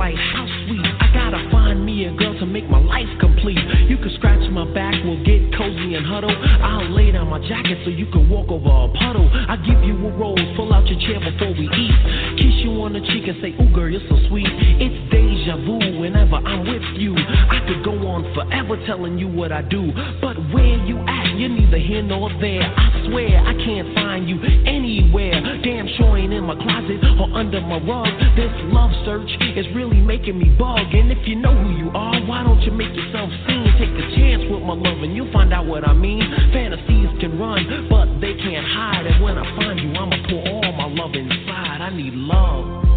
[0.00, 0.84] delight, how sweet.
[1.00, 3.58] I gotta find me a girl to make my life complete.
[3.88, 6.32] You can scratch my back, we'll get cozy and huddle.
[6.32, 9.28] I'll lay down my jacket so you can walk over a puddle.
[9.48, 11.94] I'll give you a rose, pull out your chair before we eat.
[12.38, 14.48] Kiss you on the cheek and say, Ooh, girl, you're so sweet.
[14.48, 17.14] It's deja vu whenever I'm with you.
[17.16, 19.92] I could go on forever telling you what I do.
[20.20, 22.62] But where you at, you're neither here nor there.
[22.62, 25.40] I swear I can't find you anywhere.
[25.62, 28.08] Damn sure ain't in my closet or under my rug.
[28.36, 30.92] This love search is really making me bug.
[30.92, 33.64] And if you know who you are, why don't you make yourself seen?
[33.78, 36.22] Take a chance with my love and you'll find out what I mean.
[36.52, 39.06] Fantasies can run, but they can't hide.
[39.06, 41.80] And when I find you, I'ma pour all my love inside.
[41.80, 42.89] I need love.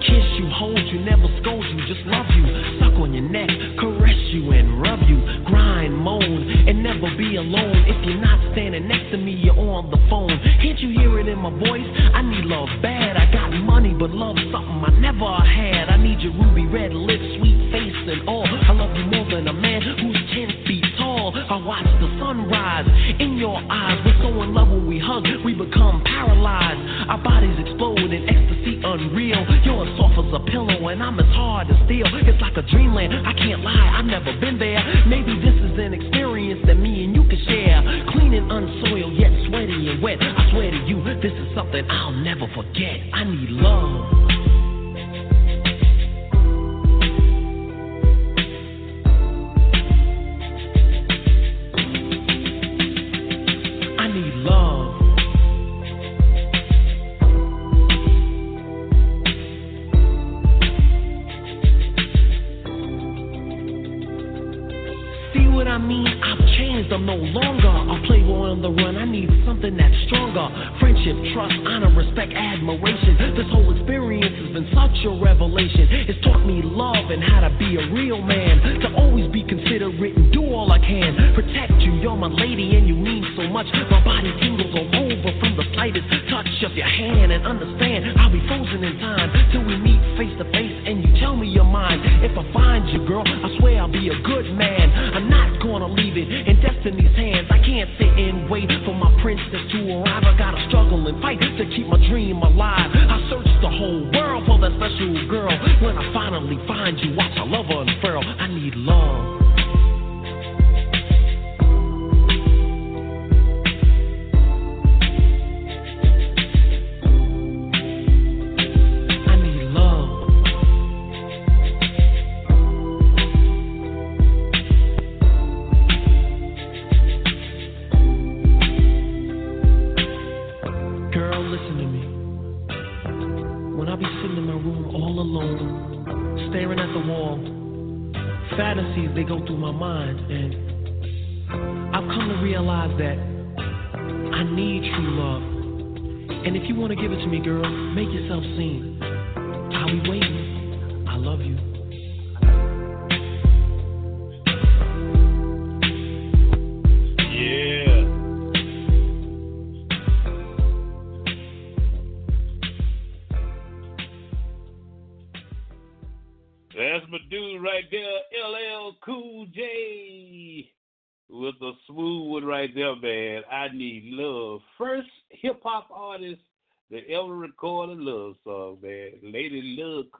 [0.00, 2.44] Kiss you, hold you, never scold you, just love you.
[2.80, 5.20] Suck on your neck, caress you and rub you.
[5.44, 6.24] Grind, moan,
[6.68, 7.84] and never be alone.
[7.86, 10.32] If you're not standing next to me, you're on the phone.
[10.62, 11.88] Can't you hear it in my voice?
[12.14, 13.16] I need love bad.
[13.16, 15.88] I got money, but love something I never had.
[15.88, 18.46] I need your ruby red lips, sweet face, and all.
[18.46, 21.32] I love you more than a man who's ten feet tall.
[21.36, 22.88] I watch the sunrise
[23.20, 23.98] in your eyes.
[24.04, 27.10] We're so in love when we hug, we become paralyzed.
[27.10, 28.49] Our bodies explode ecstasy
[28.90, 29.46] unreal.
[29.62, 32.06] You're as soft as a pillow, and I'm as hard as steel.
[32.10, 33.14] It's like a dreamland.
[33.26, 34.82] I can't lie, I've never been there.
[35.06, 37.80] Maybe this is an experience that me and you can share.
[38.12, 40.18] Clean and unsoiled, yet sweaty and wet.
[40.20, 42.98] I swear to you, this is something I'll never forget.
[43.14, 44.59] I need love.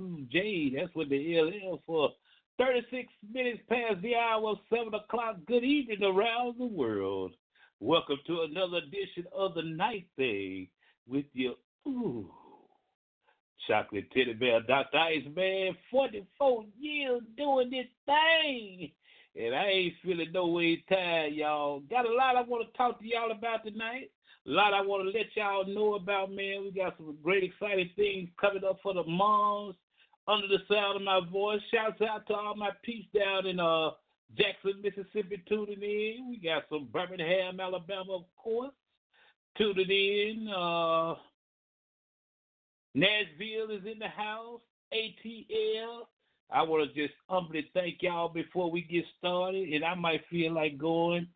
[0.01, 2.11] Jane, that's what the LL for.
[2.59, 5.37] 36 minutes past the hour, of 7 o'clock.
[5.47, 7.33] Good evening around the world.
[7.81, 10.69] Welcome to another edition of the Night Thing
[11.07, 11.57] with your
[11.87, 12.31] ooh,
[13.69, 14.97] chocolate teddy bear, Dr.
[14.97, 15.77] Iceman.
[15.91, 18.91] 44 years doing this thing.
[19.37, 21.81] And I ain't feeling no way tired, y'all.
[21.91, 24.11] Got a lot I want to talk to y'all about tonight.
[24.47, 26.63] A lot I want to let y'all know about, man.
[26.65, 29.75] We got some great, exciting things coming up for the moms
[30.29, 31.61] under the sound of my voice.
[31.73, 33.91] Shouts out to all my peeps down in uh
[34.37, 36.29] Jackson, Mississippi, tuning in.
[36.31, 38.73] We got some Birmingham, Alabama, of course,
[39.59, 40.49] tuning in.
[40.49, 41.15] Uh,
[42.95, 44.61] Nashville is in the house.
[44.93, 46.07] ATL.
[46.53, 50.53] I want to just humbly thank y'all before we get started, and I might feel
[50.53, 51.29] like going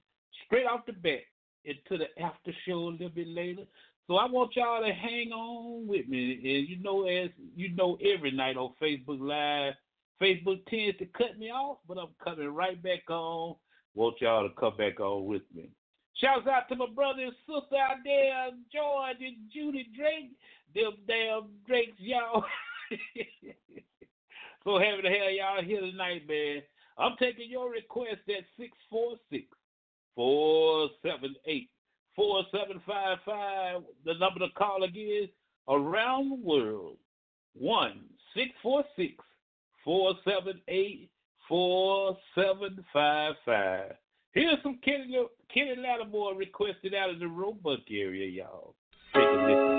[0.45, 1.21] straight off the bat
[1.65, 3.63] into the after show a little bit later.
[4.07, 6.33] So I want y'all to hang on with me.
[6.35, 9.75] And you know, as you know, every night on Facebook Live,
[10.21, 13.57] Facebook tends to cut me off, but I'm coming right back on.
[13.95, 15.71] Want y'all to come back on with me.
[16.21, 20.33] Shouts out to my brother and sister out there, George and Judy Drake.
[20.75, 22.45] Them damn Drakes, y'all.
[24.65, 26.63] so happy to have y'all here tonight, man.
[26.99, 29.47] I'm taking your request at 646
[30.15, 31.71] 478
[32.17, 33.83] 4755.
[34.05, 35.29] The number to call again
[35.69, 36.97] around the world.
[37.55, 39.25] 1 646
[39.85, 41.11] 478
[41.49, 43.97] 4755.
[44.33, 45.17] Here's some Kenny,
[45.53, 48.75] Kenny Lattimore requested out of the Roebuck area, y'all.
[49.15, 49.74] Take a listen.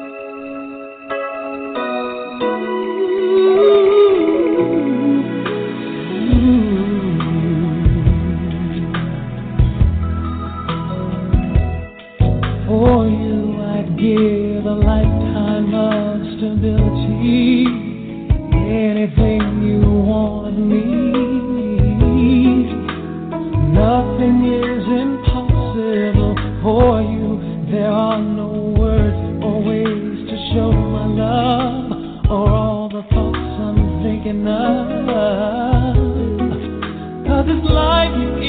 [34.48, 35.96] Of.
[37.26, 38.45] Cause this life is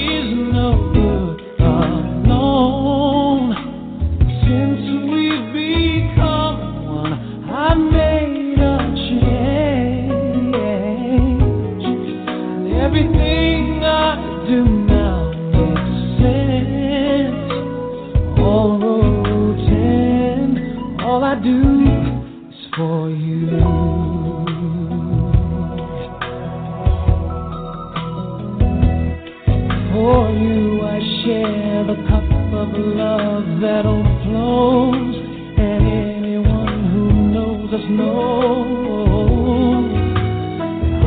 [33.61, 35.17] that overflows,
[35.57, 38.77] and anyone who knows us knows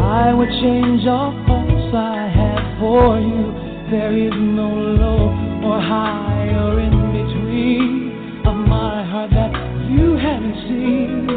[0.01, 3.53] I would change all thoughts I had for you.
[3.91, 5.29] There is no low
[5.63, 8.12] or high or in between
[8.48, 9.53] of my heart that
[9.89, 11.27] you haven't seen.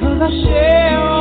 [0.00, 1.13] Cause I share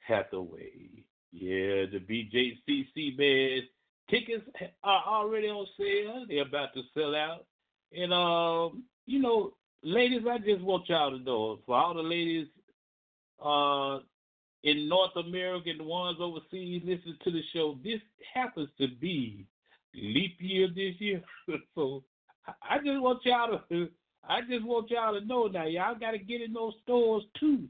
[0.00, 1.04] Hathaway.
[1.32, 3.62] Yeah, the BJCC man.
[4.10, 4.44] Tickets
[4.84, 6.26] are already on sale.
[6.28, 7.46] They're about to sell out.
[7.92, 12.48] And um, you know, ladies, I just want y'all to know, for all the ladies
[13.44, 13.98] uh
[14.64, 18.00] in North America and the ones overseas listening to the show, this
[18.32, 19.44] happens to be
[19.94, 21.22] leap year this year.
[21.74, 22.04] so
[22.62, 23.88] I just want y'all to
[24.28, 27.64] I just want y'all to know now, y'all gotta get in those stores too.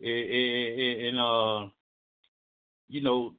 [0.00, 1.68] And, and, and uh
[2.92, 3.34] you know,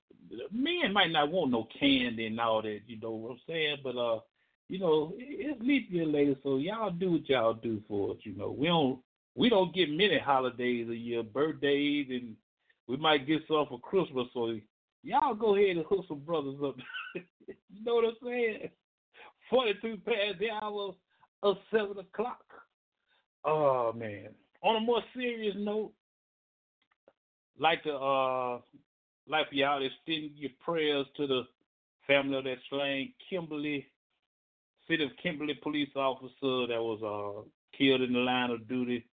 [0.52, 3.78] men might not want no candy and all that, you know what I'm saying?
[3.84, 4.20] But uh,
[4.68, 8.36] you know, it's leap year later, so y'all do what y'all do for us, you
[8.36, 8.52] know.
[8.52, 9.00] We don't
[9.36, 12.36] we don't get many holidays a year, birthdays and
[12.88, 14.58] we might get some for Christmas, so
[15.04, 16.76] y'all go ahead and hook some brothers up.
[17.16, 18.70] you know what I'm saying?
[19.50, 20.94] 42 past the hour
[21.44, 22.44] of 7 o'clock.
[23.46, 24.30] Oh, man.
[24.64, 25.92] On a more serious note,
[27.60, 28.60] like to, uh,
[29.28, 31.44] like for y'all to extend your prayers to the
[32.08, 33.88] family of that slain Kimberly,
[34.88, 39.06] city of Kimberly police officer that was uh, killed in the line of duty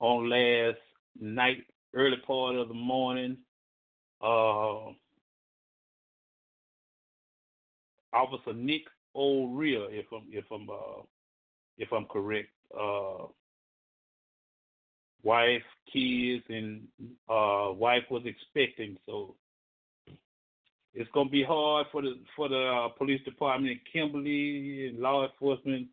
[0.00, 0.78] on last
[1.20, 1.64] night
[1.94, 3.36] early part of the morning.
[4.22, 4.92] Uh,
[8.12, 8.82] Officer Nick
[9.14, 11.02] O'Rear, if I'm if I'm uh,
[11.78, 12.48] if I'm correct,
[12.78, 13.26] uh,
[15.22, 15.62] wife,
[15.92, 16.82] kids, and
[17.28, 18.96] uh, wife was expecting.
[19.06, 19.36] So
[20.94, 25.26] it's gonna be hard for the for the uh, police department in Kimberly and law
[25.26, 25.88] enforcement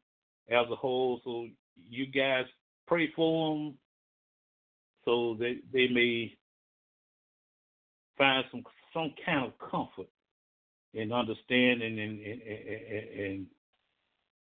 [0.50, 1.22] as a whole.
[1.24, 1.48] So
[1.90, 2.46] you guys
[2.88, 3.78] pray for them
[5.06, 6.36] so that they may
[8.18, 8.64] find some
[8.94, 10.10] some kind of comfort
[10.96, 13.46] and understanding and and, and, and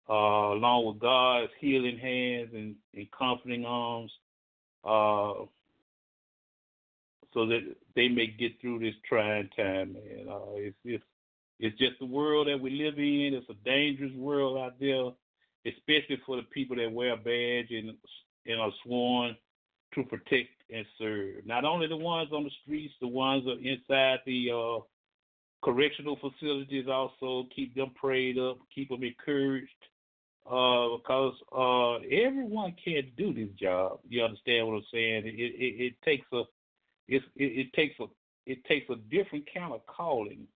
[0.09, 0.13] uh,
[0.53, 4.11] along with God's healing hands and, and comforting arms,
[4.83, 5.45] uh,
[7.33, 7.61] so that
[7.95, 9.93] they may get through this trying time.
[9.93, 11.03] Man, uh, it's it's
[11.59, 13.33] it's just the world that we live in.
[13.33, 15.11] It's a dangerous world out there,
[15.65, 17.93] especially for the people that wear a badge and
[18.45, 19.35] and are sworn
[19.95, 21.45] to protect and serve.
[21.45, 24.83] Not only the ones on the streets, the ones are inside the uh,
[25.63, 26.87] correctional facilities.
[26.87, 29.69] Also, keep them prayed up, keep them encouraged,
[30.45, 33.99] uh, because uh, everyone can't do this job.
[34.09, 35.23] You understand what I'm saying?
[35.25, 36.43] It it, it takes a
[37.07, 38.05] it's, it, it takes a
[38.45, 40.47] it takes a different kind of calling,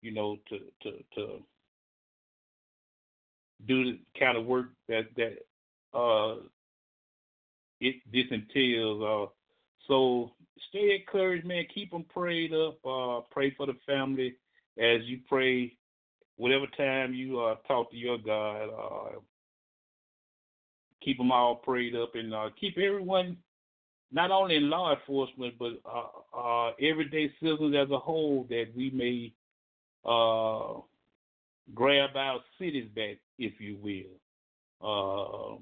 [0.00, 1.38] you know, to to to
[3.66, 5.38] do the kind of work that that
[5.98, 6.36] uh
[7.80, 9.02] it this entails.
[9.02, 9.30] Uh,
[9.88, 10.30] so
[10.68, 11.64] stay encouraged, man.
[11.74, 12.78] Keep them prayed up.
[12.84, 14.36] Uh, pray for the family
[14.78, 15.76] as you pray.
[16.36, 19.18] Whatever time you uh, talk to your God, uh,
[21.02, 23.36] keep them all prayed up and uh, keep everyone,
[24.12, 28.90] not only in law enforcement, but uh, uh, everyday citizens as a whole, that we
[28.90, 29.32] may
[30.04, 30.80] uh,
[31.74, 34.16] grab our cities back, if you will.
[34.82, 35.58] Uh,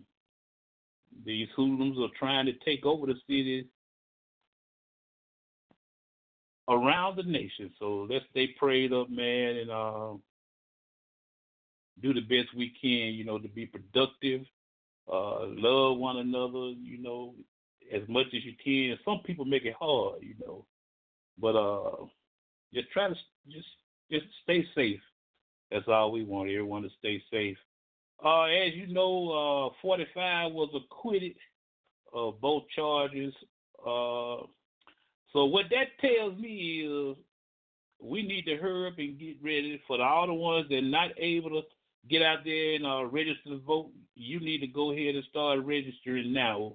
[1.25, 3.64] these hoodlums are trying to take over the cities
[6.69, 7.71] around the nation.
[7.78, 10.12] So let's stay prayed up, man, and uh,
[12.02, 14.42] do the best we can, you know, to be productive,
[15.12, 17.35] uh, love one another, you know,
[17.93, 18.99] as much as you can.
[19.05, 20.65] Some people make it hard, you know,
[21.39, 22.05] but uh,
[22.73, 23.15] just try to
[23.49, 23.67] just
[24.11, 25.01] just stay safe.
[25.71, 26.51] That's all we want.
[26.51, 27.57] Everyone to stay safe.
[28.25, 31.37] Uh, as you know, uh, 45 was acquitted
[32.13, 33.33] of both charges.
[33.81, 34.45] Uh,
[35.33, 37.17] so what that tells me is
[38.03, 41.11] we need to hurry up and get ready for all the ones that are not
[41.19, 41.63] able to
[42.09, 43.91] get out there and uh, register to vote.
[44.17, 46.75] You need to go ahead and start registering now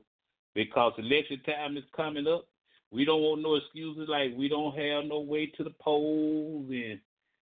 [0.55, 2.47] because election time is coming up.
[2.91, 6.99] We don't want no excuses like we don't have no way to the polls and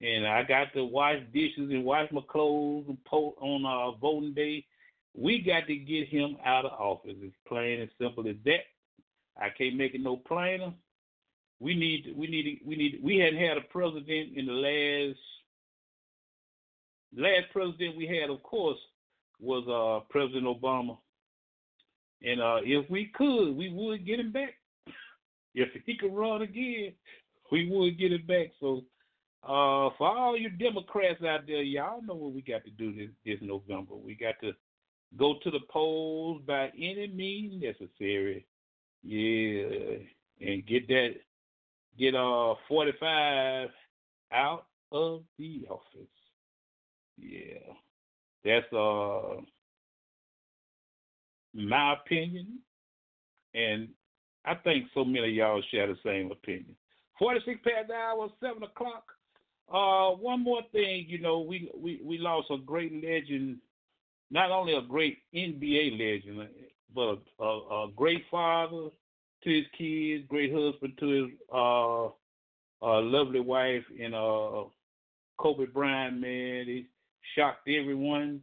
[0.00, 4.35] and I got to wash dishes and wash my clothes and po- on uh, voting
[4.35, 4.64] day.
[5.14, 7.14] We got to get him out of office.
[7.21, 8.64] It's plain and simple as that.
[9.40, 10.73] I can't make it no plainer.
[11.61, 13.00] We need, we need, we need.
[13.00, 15.18] We hadn't had a president in the last.
[17.16, 18.78] Last president we had, of course,
[19.38, 20.99] was uh, President Obama.
[22.24, 24.54] And uh, if we could, we would get him back.
[25.54, 26.92] if he could run again,
[27.50, 28.48] we would get him back.
[28.60, 28.82] So
[29.44, 33.10] uh, for all you Democrats out there, y'all know what we got to do this,
[33.24, 33.94] this November.
[33.94, 34.52] We got to
[35.18, 38.46] go to the polls by any means necessary.
[39.02, 39.96] Yeah,
[40.40, 41.14] and get that,
[41.98, 43.68] get uh 45
[44.32, 46.08] out of the office.
[47.18, 47.74] Yeah,
[48.44, 49.42] that's uh
[51.54, 52.58] my opinion,
[53.54, 53.88] and
[54.44, 56.74] I think so many of y'all share the same opinion.
[57.18, 59.04] 46 past the hour, 7 o'clock.
[59.72, 63.58] Uh, one more thing, you know, we, we, we lost a great legend,
[64.30, 66.48] not only a great NBA legend,
[66.94, 68.88] but a, a, a great father
[69.44, 72.08] to his kids, great husband to his uh,
[73.00, 74.64] lovely wife, and uh,
[75.38, 76.86] Kobe Bryant, man, he
[77.34, 78.40] shocked everyone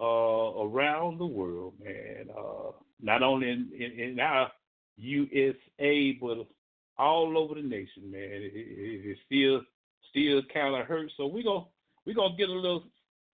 [0.00, 2.26] uh, around the world, man.
[2.36, 4.50] Uh, not only in, in, in, our
[4.96, 6.46] USA, but
[6.98, 8.20] all over the nation, man.
[8.22, 9.62] It, it, it still
[10.10, 11.10] still kind of hurt.
[11.16, 11.68] So we go
[12.06, 12.84] we gonna get a little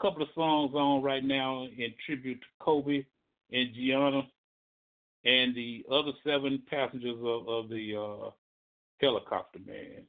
[0.01, 3.05] couple of songs on right now in tribute to Kobe
[3.53, 4.23] and Gianna
[5.25, 8.31] and the other seven passengers of, of the uh,
[9.01, 10.05] helicopter man.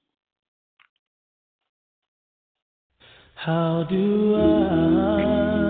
[3.35, 5.60] How do I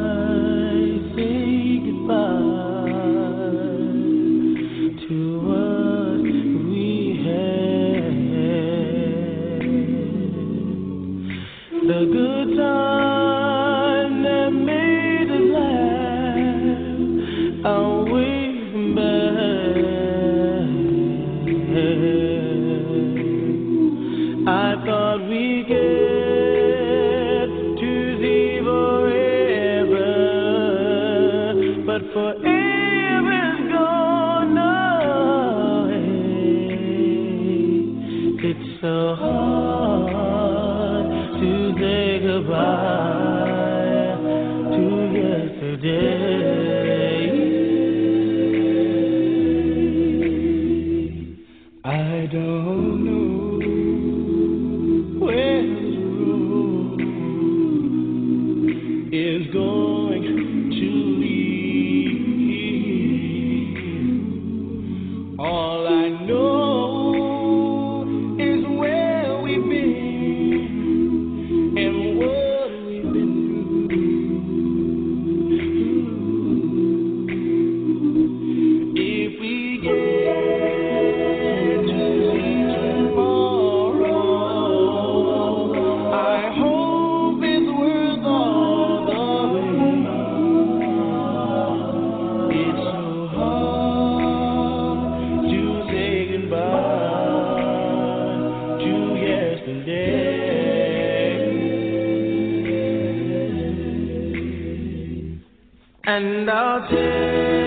[106.03, 107.60] And I'll take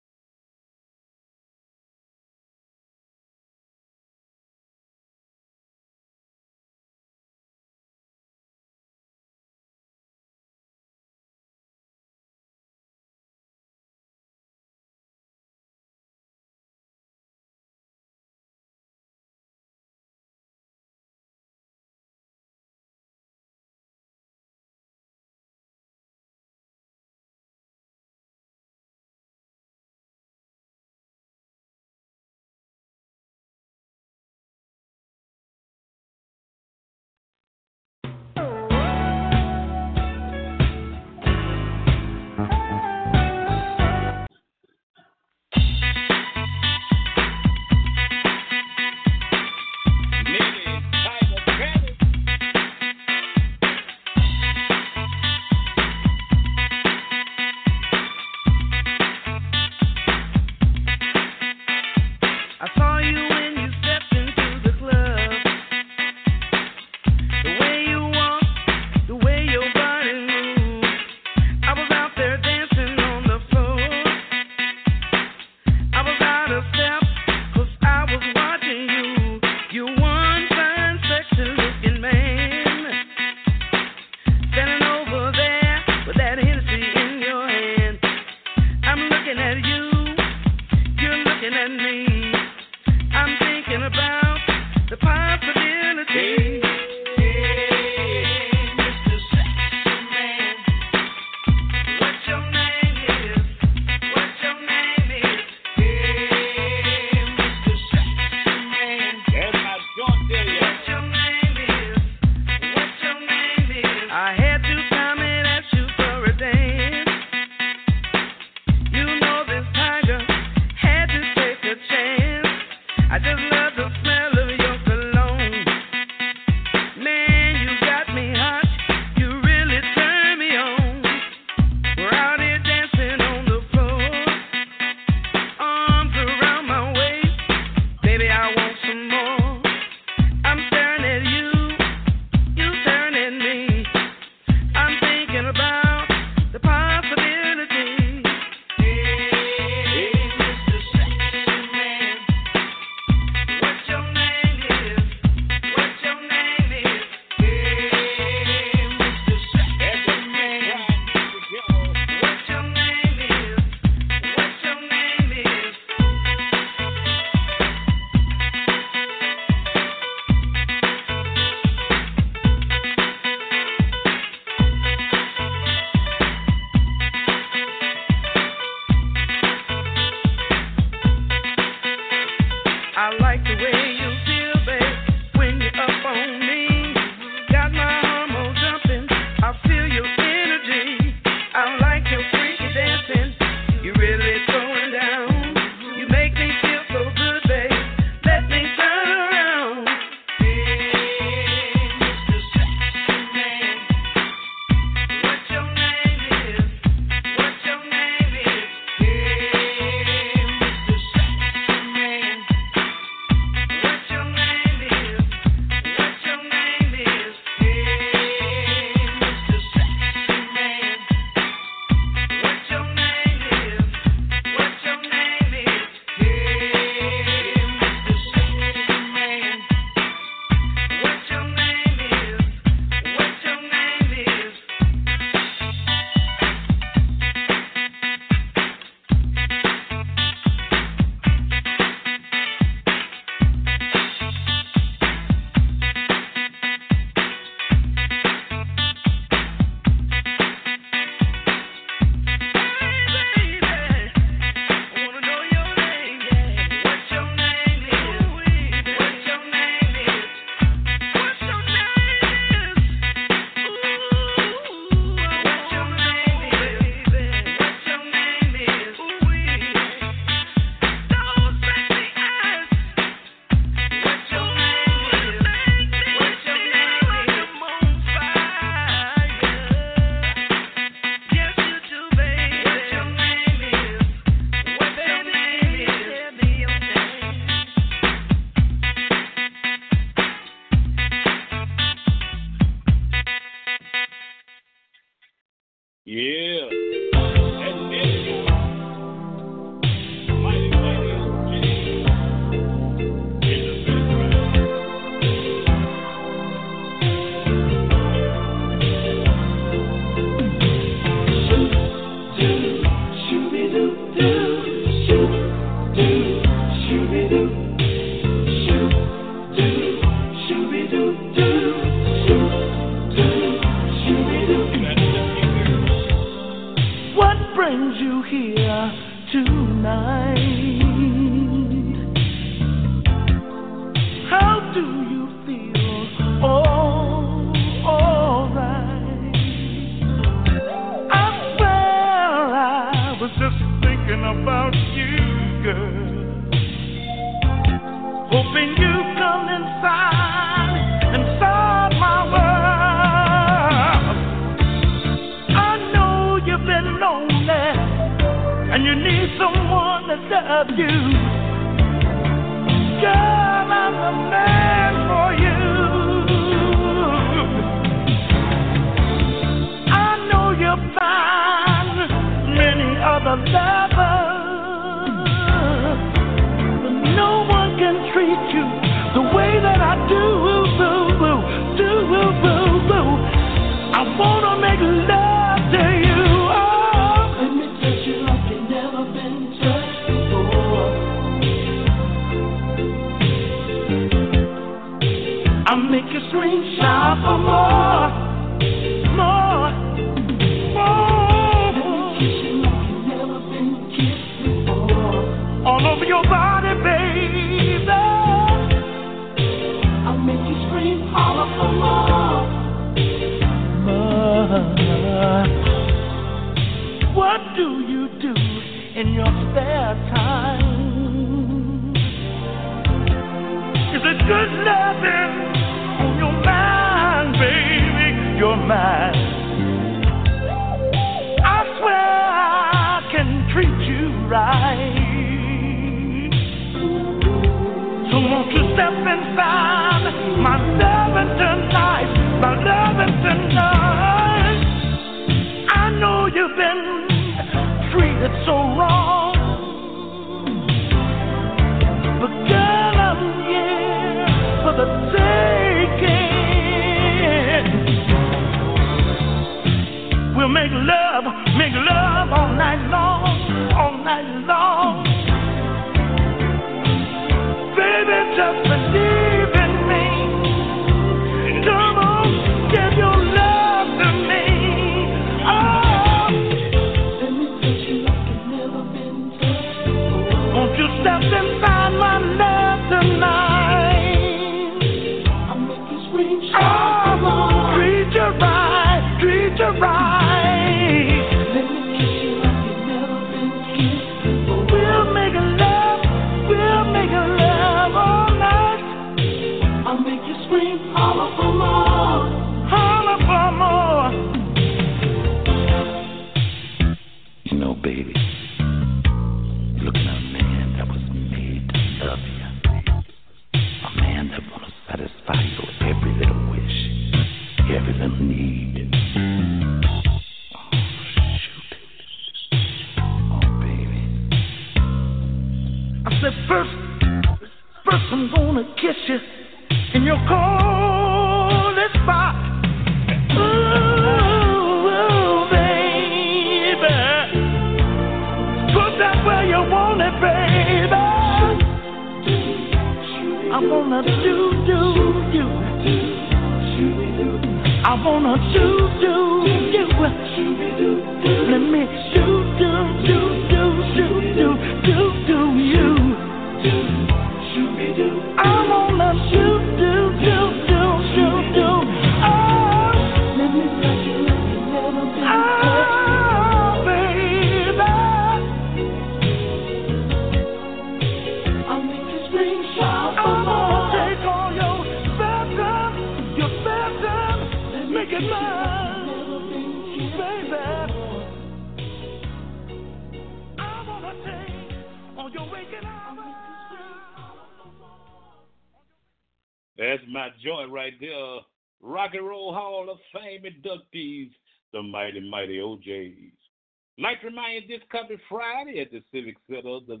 [597.36, 599.78] Jeremiah this coming Friday at the Civic Center.
[599.86, 600.00] The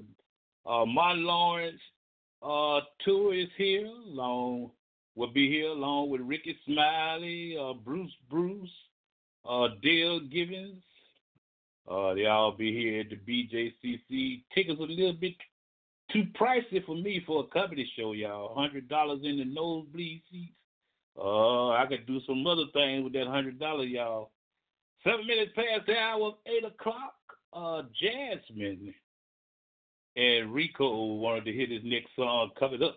[0.68, 1.80] uh, Martin Lawrence
[2.42, 3.86] uh, tour is here.
[3.86, 4.70] Along
[5.16, 8.70] will be here along with Rickey Smiley, uh, Bruce Bruce,
[9.48, 10.82] uh, Dale Givens.
[11.90, 14.42] Uh, they all be here at the BJCC.
[14.54, 15.34] Tickets a little bit
[16.12, 18.54] too pricey for me for a comedy show, y'all.
[18.54, 20.52] Hundred dollars in the nosebleed seats.
[21.18, 24.30] Uh, I could do some other things with that hundred dollar, y'all.
[25.04, 27.15] Seven minutes past the hour of eight o'clock
[27.56, 28.94] uh, Jasmine
[30.16, 32.96] and Rico wanted to hear this next song, Covered Up.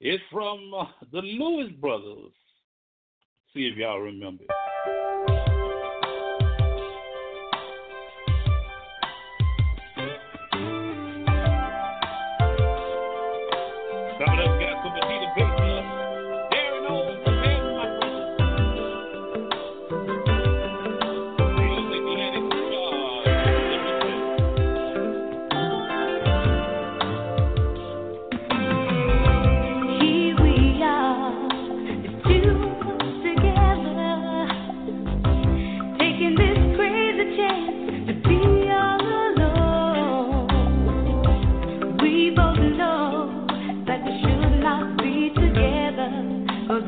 [0.00, 2.32] It's from uh, the Lewis Brothers.
[3.54, 4.44] See if y'all remember.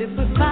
[0.02, 0.51] It was fine.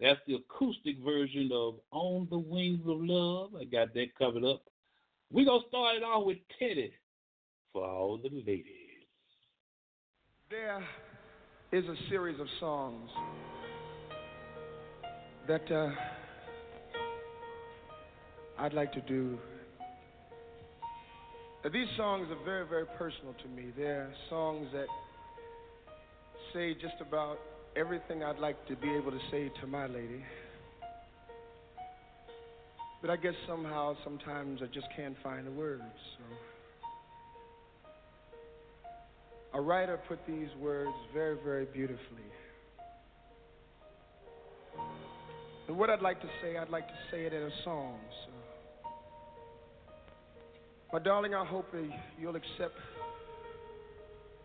[0.00, 3.50] That's the acoustic version of On the Wings of Love.
[3.60, 4.62] I got that covered up.
[5.30, 6.92] We're going to start it off with Teddy
[7.72, 8.64] for all the ladies.
[10.48, 10.82] There
[11.72, 13.10] is a series of songs
[15.46, 15.90] that uh,
[18.58, 19.38] I'd like to do
[21.68, 23.70] these songs are very, very personal to me.
[23.76, 24.86] They're songs that
[26.54, 27.38] say just about
[27.76, 30.24] everything I'd like to be able to say to my lady.
[33.00, 35.82] But I guess somehow, sometimes I just can't find the words.
[36.18, 36.24] So.
[39.54, 42.28] A writer put these words very, very beautifully.
[45.66, 47.98] And what I'd like to say, I'd like to say it in a song.
[48.26, 48.90] So.
[50.92, 51.72] My darling, I hope
[52.20, 52.74] you'll accept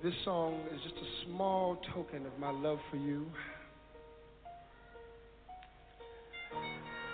[0.06, 3.26] this song is just a small token of my love for you.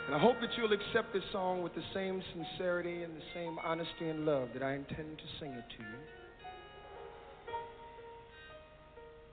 [0.08, 3.58] And I hope that you'll accept this song with the same sincerity and the same
[3.64, 7.56] honesty and love that I intend to sing it to you.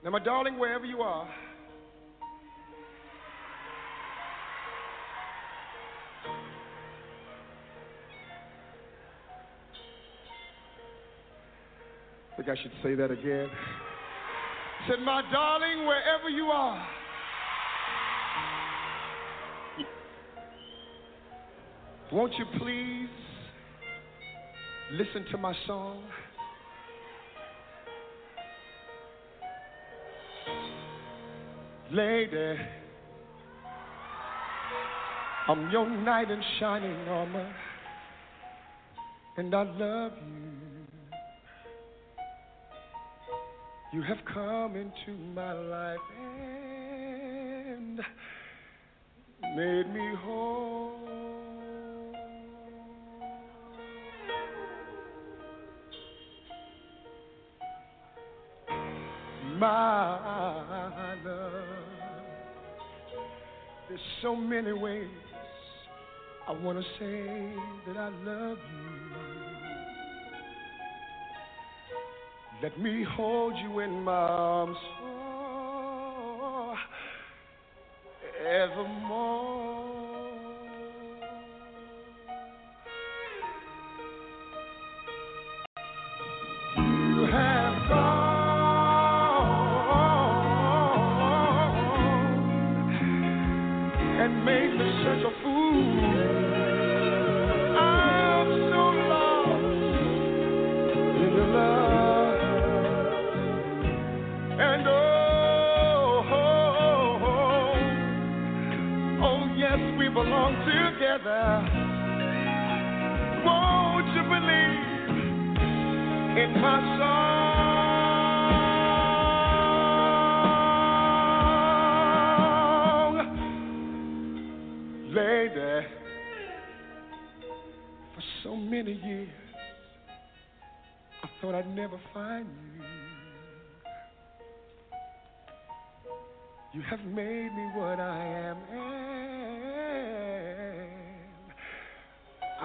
[0.05, 1.27] Now, my darling, wherever you are,
[12.49, 13.49] I should say that again.
[14.87, 16.87] Said, my darling, wherever you are.
[22.11, 23.09] Won't you please
[24.93, 26.03] listen to my song?
[31.91, 32.55] Lady,
[35.47, 37.53] I'm your knight in shining armor,
[39.37, 40.58] and I love you.
[43.91, 47.99] You have come into my life and
[49.55, 50.99] made me whole.
[59.57, 61.51] My love,
[63.89, 65.07] there's so many ways
[66.47, 67.55] I want to say
[67.87, 68.98] that I love you.
[72.61, 76.75] Let me hold you in my arms oh,
[78.45, 79.08] evermore.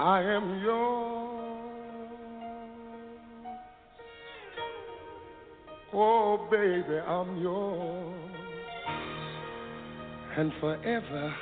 [0.07, 0.11] Oh,
[10.61, 11.35] forever.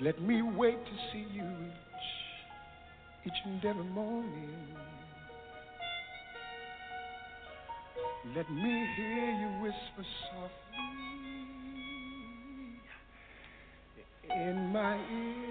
[0.00, 4.66] Let me wait to see you each, each and every morning.
[8.34, 10.62] Let me hear you whisper softly
[14.34, 15.41] in my ear.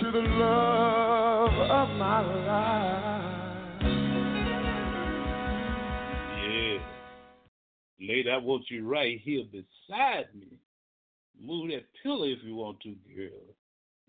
[0.00, 3.82] You're the love of my life.
[6.42, 6.78] Yeah.
[8.00, 10.58] Lady, I want you right here beside me.
[11.40, 13.30] Move that pillow if you want to, girl.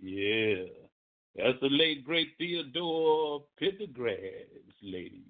[0.01, 0.65] Yeah.
[1.35, 4.19] That's the late, great Theodore Pendergrass,
[4.81, 5.20] ladies.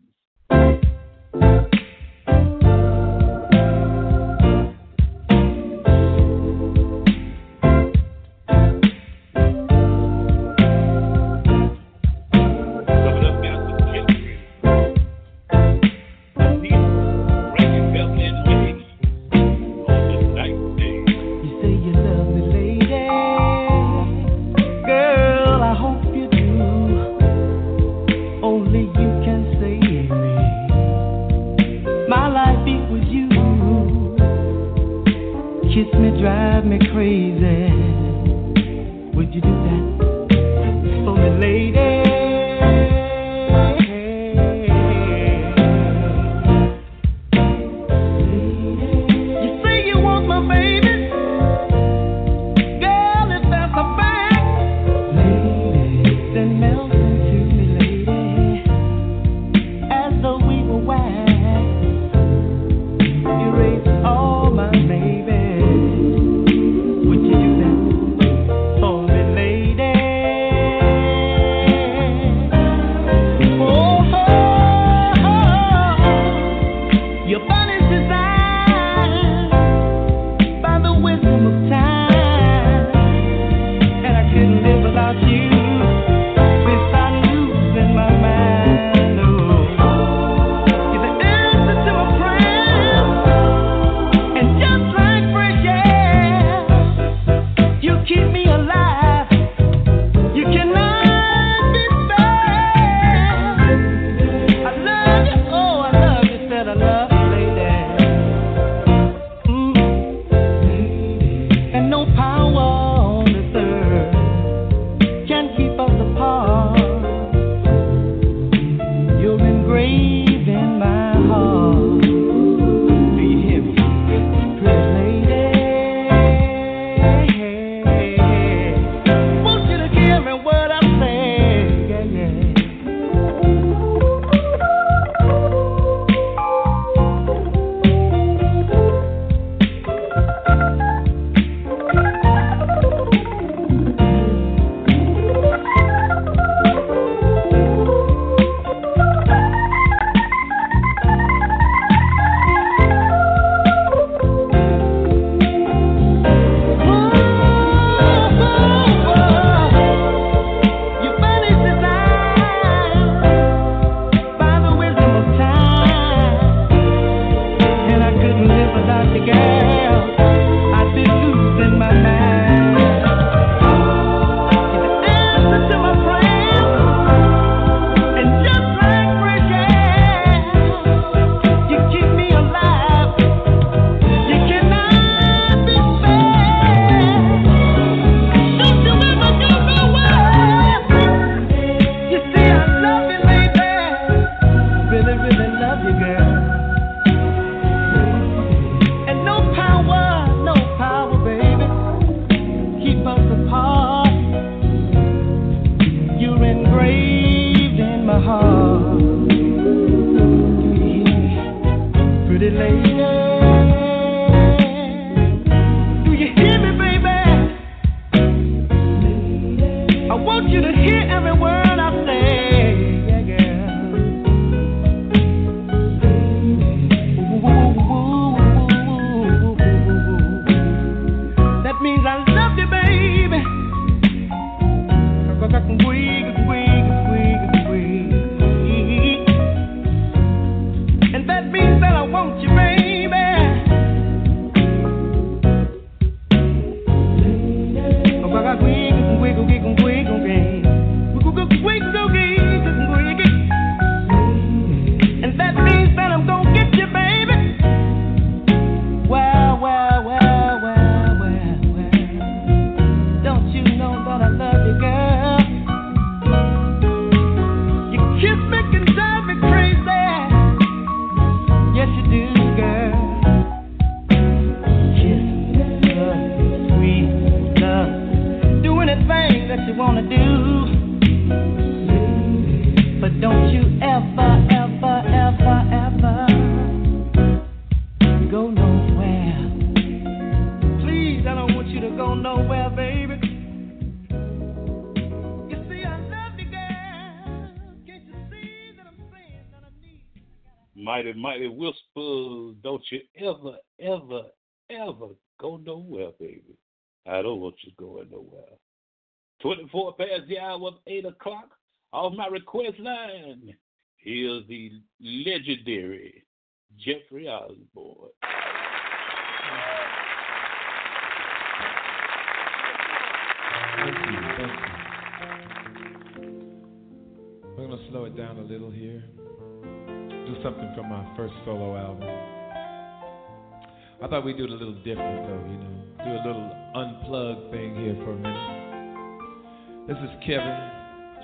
[334.12, 335.72] thought we'd do it a little different, though, you know,
[336.03, 339.88] do a little unplugged thing here for a minute.
[339.88, 340.51] This is Kevin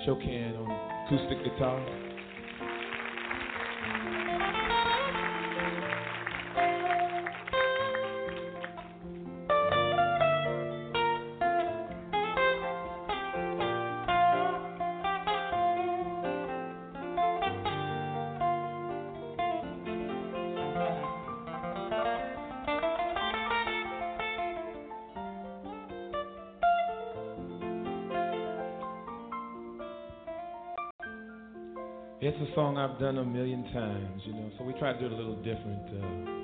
[0.08, 2.07] Chokan on acoustic guitar.
[32.54, 35.16] song I've done a million times, you know, so we try to do it a
[35.16, 35.88] little different.
[35.88, 36.38] Uh,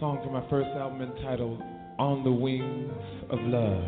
[0.00, 1.60] song from my first album entitled
[1.98, 2.92] On the Wings
[3.30, 3.82] of Love.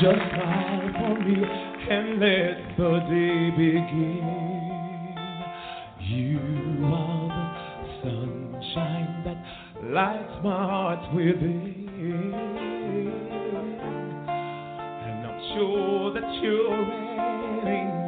[0.00, 1.36] Just smile for me
[1.90, 4.40] and let the day begin.
[6.00, 6.38] You
[6.86, 7.28] are
[7.82, 9.38] the sunshine that
[9.90, 11.69] lights my heart within.
[16.38, 16.86] you're
[17.64, 17.99] ready.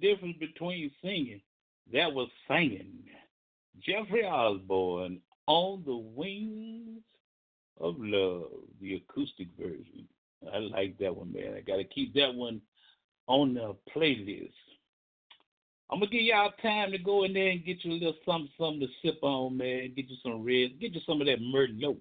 [0.00, 1.40] Difference between singing.
[1.92, 3.04] That was singing.
[3.80, 7.02] Jeffrey Osborne, On the Wings
[7.80, 10.06] of Love, the acoustic version.
[10.52, 11.54] I like that one, man.
[11.56, 12.60] I got to keep that one
[13.26, 14.52] on the playlist.
[15.90, 18.50] I'm gonna give y'all time to go in there and get you a little something,
[18.58, 19.94] something to sip on, man.
[19.96, 21.96] Get you some red, get you some of that Merlot.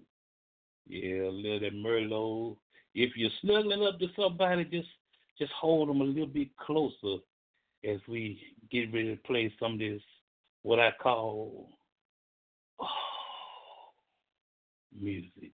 [0.87, 2.57] Yeah, a little that Merlot.
[2.93, 4.89] If you're snuggling up to somebody, just
[5.39, 7.19] just hold them a little bit closer
[7.85, 10.01] as we get ready to play some of this
[10.63, 11.69] what I call
[12.81, 12.85] oh,
[14.99, 15.51] music.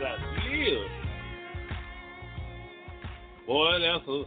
[0.00, 0.50] Dog inside.
[0.50, 0.84] Yeah.
[3.46, 4.24] Boy, that's a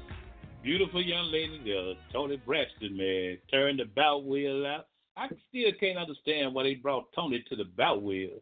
[0.64, 1.94] beautiful young lady there.
[2.12, 3.38] Toni Braxton, man.
[3.52, 4.88] Turned the bout wheel out.
[5.16, 8.42] I still can't understand why they brought Toni to the bout wheel.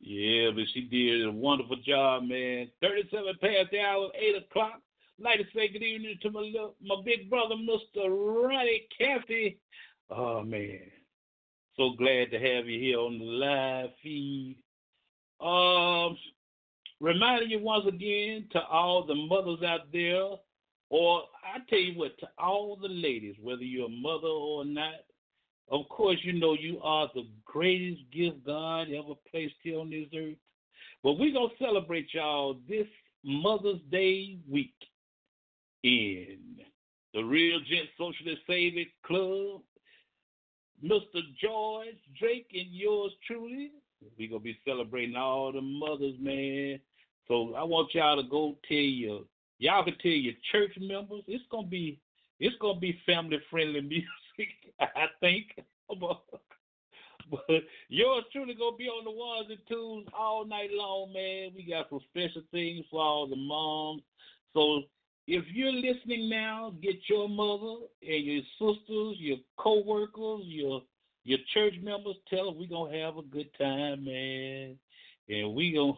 [0.00, 2.68] Yeah, but she did a wonderful job, man.
[2.80, 4.80] 37 past the hour, 8 o'clock.
[5.18, 8.08] Like to say good evening to my little, my big brother, Mr.
[8.08, 9.56] Ronnie Caffey.
[10.10, 10.80] Oh, man.
[11.76, 14.58] So glad to have you here on the live feed.
[15.40, 16.16] Um,
[17.00, 20.30] reminding you once again to all the mothers out there,
[20.88, 25.04] or I tell you what, to all the ladies, whether you're a mother or not,
[25.68, 30.06] of course, you know you are the greatest gift God ever placed here on this
[30.16, 30.36] earth.
[31.02, 32.86] But we're going to celebrate y'all this
[33.24, 34.74] Mother's Day week
[35.82, 36.38] in
[37.14, 39.62] the Real Gent Socialist Saving Club.
[40.84, 41.22] Mr.
[41.40, 43.70] George Drake and yours truly.
[44.18, 46.78] We're to be celebrating all the mothers, man.
[47.28, 49.22] So I want y'all to go tell your,
[49.58, 51.22] y'all can tell your church members.
[51.26, 51.98] It's to be,
[52.38, 54.54] it's to be family friendly music.
[54.78, 55.46] I think.
[57.30, 61.50] but yours truly gonna be on the ones and twos all night long, man.
[61.54, 64.02] We got some special things for all the moms.
[64.52, 64.82] So
[65.26, 70.82] if you're listening now, get your mother and your sisters, your co-workers, your
[71.26, 72.16] your church members.
[72.30, 74.78] Tell them we're gonna have a good time, man.
[75.28, 75.92] And we gonna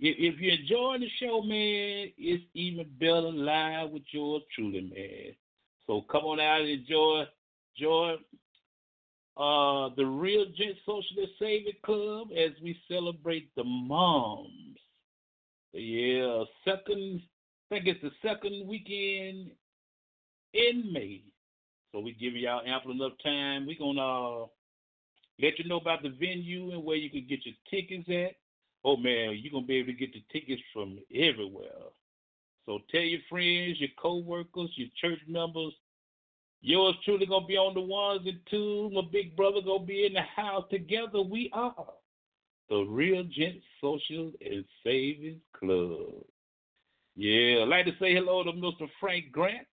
[0.00, 5.34] if, if you're enjoying the show, man, it's even better live with yours truly, man.
[5.86, 7.24] So come on out and enjoy
[7.76, 8.18] join
[9.36, 14.78] uh, the Real Gent Socialist Saving Club as we celebrate the moms.
[15.72, 17.22] Yeah, second,
[17.70, 19.50] I think it's the second weekend
[20.54, 21.22] in May.
[21.92, 23.66] So we give y'all ample enough time.
[23.66, 24.46] We're going to uh,
[25.42, 28.36] let you know about the venue and where you can get your tickets at.
[28.84, 31.90] Oh, man, you're to be able to get the tickets from everywhere.
[32.66, 35.72] So tell your friends, your co-workers, your church members,
[36.62, 38.92] Yours truly gonna be on the ones and twos.
[38.92, 40.64] My big brother gonna be in the house.
[40.70, 41.86] Together we are
[42.68, 46.22] the Real Gent Social and Savings Club.
[47.16, 48.88] Yeah, I'd like to say hello to Mr.
[49.00, 49.66] Frank Grant.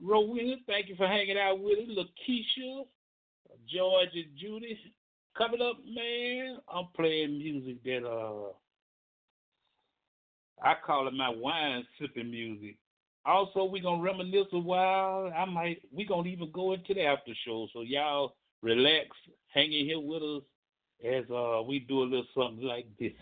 [0.00, 1.96] Rowena, thank you for hanging out with us.
[1.96, 2.84] Lakeisha,
[3.72, 4.78] George and Judy.
[5.36, 8.52] Coming up, man, I'm playing music that uh
[10.62, 12.76] I call it my wine sipping music.
[13.24, 15.32] Also, we're gonna reminisce a while.
[15.36, 17.68] I might we're gonna even go into the after show.
[17.72, 19.08] So y'all relax,
[19.48, 20.42] hang in here with us
[21.04, 23.12] as uh we do a little something like this.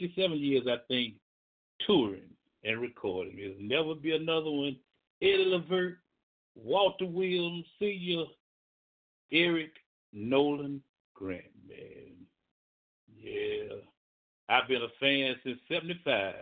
[0.00, 1.14] 57 years, I think,
[1.86, 2.22] touring
[2.64, 3.36] and recording.
[3.36, 4.76] There'll never be another one.
[5.22, 5.98] Eddie Levert,
[6.54, 8.24] Walter Williams, Senior,
[9.32, 9.72] Eric
[10.12, 10.82] Nolan
[11.14, 12.14] Grant, man.
[13.22, 13.76] Yeah.
[14.48, 16.34] I've been a fan since 75.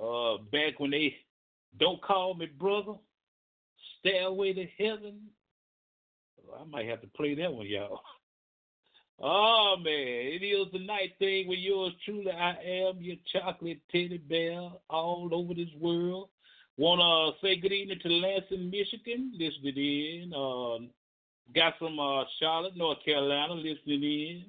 [0.00, 1.16] Uh, back when they
[1.80, 2.92] don't call me brother,
[3.98, 5.20] stairway to heaven.
[6.60, 8.00] I might have to play that one, y'all.
[9.18, 12.30] Oh man, it is the night thing with yours truly.
[12.30, 16.28] I am your chocolate teddy bear all over this world.
[16.76, 20.34] Wanna say good evening to Lansing, Michigan, listening in.
[20.34, 20.90] Um,
[21.54, 24.44] got some uh, Charlotte, North Carolina, listening in.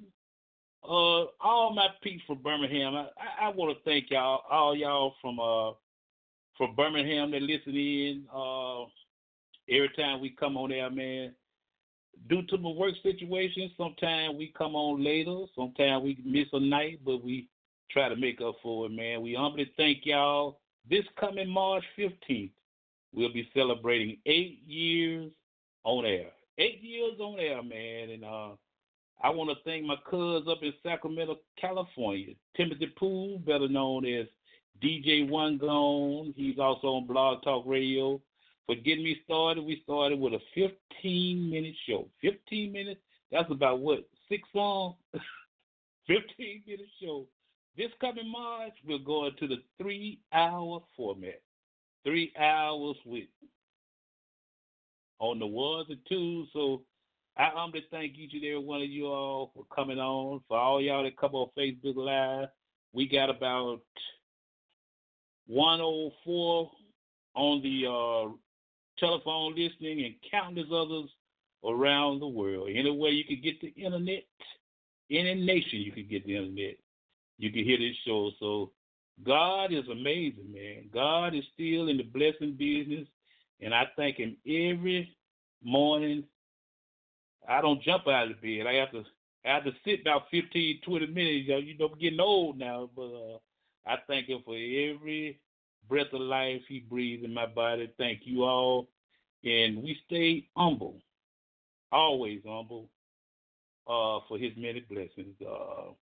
[0.84, 2.94] Uh, all my peeps from Birmingham.
[2.94, 5.72] I, I, I want to thank y'all, all y'all from uh
[6.58, 8.24] from Birmingham that listen in.
[8.30, 8.82] Uh,
[9.70, 11.32] every time we come on there, man.
[12.28, 15.44] Due to my work situation, sometimes we come on later.
[15.54, 17.48] Sometimes we miss a night, but we
[17.90, 19.22] try to make up for it, man.
[19.22, 20.58] We humbly thank y'all.
[20.88, 22.50] This coming March 15th,
[23.14, 25.30] we'll be celebrating eight years
[25.84, 26.30] on air.
[26.58, 28.10] Eight years on air, man.
[28.10, 28.50] And uh,
[29.22, 34.26] I want to thank my cuz up in Sacramento, California, Timothy Poole, better known as
[34.82, 36.34] DJ One Gone.
[36.36, 38.20] He's also on Blog Talk Radio.
[38.68, 42.06] For getting me started, we started with a 15 minute show.
[42.20, 43.00] 15 minutes,
[43.32, 44.94] that's about what, six songs?
[46.06, 47.26] 15 minute show.
[47.78, 51.40] This coming March, we're going to the three hour format.
[52.04, 53.24] Three hours with
[55.18, 56.48] on the ones and twos.
[56.52, 56.82] So
[57.38, 60.42] I humbly thank each and every one of you all for coming on.
[60.46, 62.48] For all y'all that come on Facebook Live,
[62.92, 63.80] we got about
[65.46, 66.70] 104
[67.34, 68.34] on the uh,
[69.00, 71.10] telephone listening and countless others
[71.64, 72.68] around the world.
[72.72, 74.24] Anywhere you can get the internet,
[75.10, 76.76] any nation you can get the internet,
[77.38, 78.30] you can hear this show.
[78.38, 78.72] So
[79.24, 80.90] God is amazing, man.
[80.92, 83.08] God is still in the blessing business.
[83.60, 85.16] And I thank him every
[85.62, 86.24] morning.
[87.48, 88.66] I don't jump out of bed.
[88.68, 89.04] I have to
[89.44, 91.48] I have to sit about 15, 20 minutes.
[91.48, 93.38] You know I'm getting old now, but uh,
[93.86, 95.40] I thank him for every
[95.88, 97.90] breath of life he breathes in my body.
[97.98, 98.88] Thank you all.
[99.44, 101.00] And we stay humble,
[101.92, 102.88] always humble,
[103.86, 105.34] uh, for his many blessings.
[105.40, 105.92] Uh,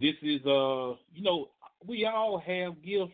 [0.00, 1.48] this is, uh, you know,
[1.86, 3.12] we all have gifts.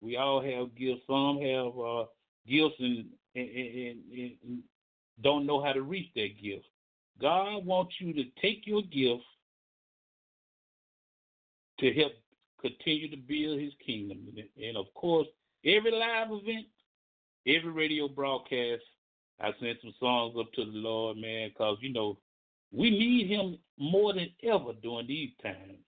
[0.00, 1.02] We all have gifts.
[1.06, 2.04] Some have uh,
[2.48, 4.62] gifts and, and, and, and
[5.22, 6.66] don't know how to reach that gift.
[7.20, 9.24] God wants you to take your gift
[11.80, 12.12] to help
[12.60, 14.18] continue to build his kingdom.
[14.62, 15.26] And of course,
[15.64, 16.66] every live event,
[17.46, 18.82] every radio broadcast,
[19.40, 22.18] I send some songs up to the Lord, man, because, you know,
[22.72, 25.78] we need him more than ever during these times.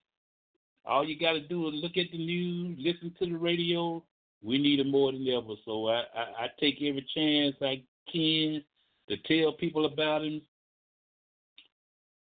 [0.84, 4.02] All you got to do is look at the news, listen to the radio.
[4.42, 5.54] We need him more than ever.
[5.64, 8.62] So I, I, I take every chance I can
[9.08, 10.40] to tell people about him.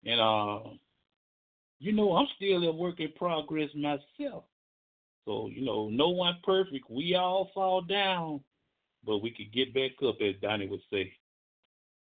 [0.06, 0.60] And uh,
[1.82, 4.44] you know, I'm still a work in progress myself.
[5.26, 6.90] So, you know, no one perfect.
[6.90, 8.42] We all fall down,
[9.04, 11.12] but we could get back up, as Donnie would say.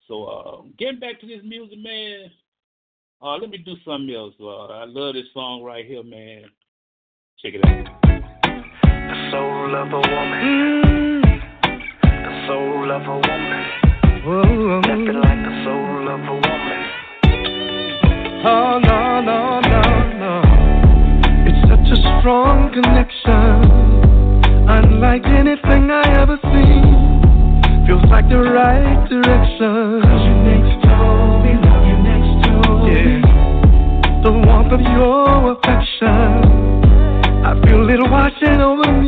[0.09, 2.31] So, uh, getting back to this music, man.
[3.23, 4.35] Uh, let me do something else.
[4.41, 6.45] Uh, I love this song right here, man.
[7.39, 7.85] Check it out.
[8.83, 10.83] The soul of a woman.
[10.83, 11.23] Mm.
[12.03, 13.67] The soul of a woman.
[14.25, 14.81] Whoa.
[14.81, 16.80] Nothing like the soul of a woman.
[18.43, 19.83] Oh, no, no, no,
[20.17, 20.41] no.
[21.45, 23.69] It's such a strong connection.
[24.67, 27.85] Unlike anything I ever seen.
[27.87, 30.01] Feels like the right direction.
[30.01, 32.89] Cause you're next door, me, love you next door.
[32.89, 33.21] Yeah.
[34.25, 36.49] The warmth of your affection.
[37.45, 39.00] I feel it washing over me.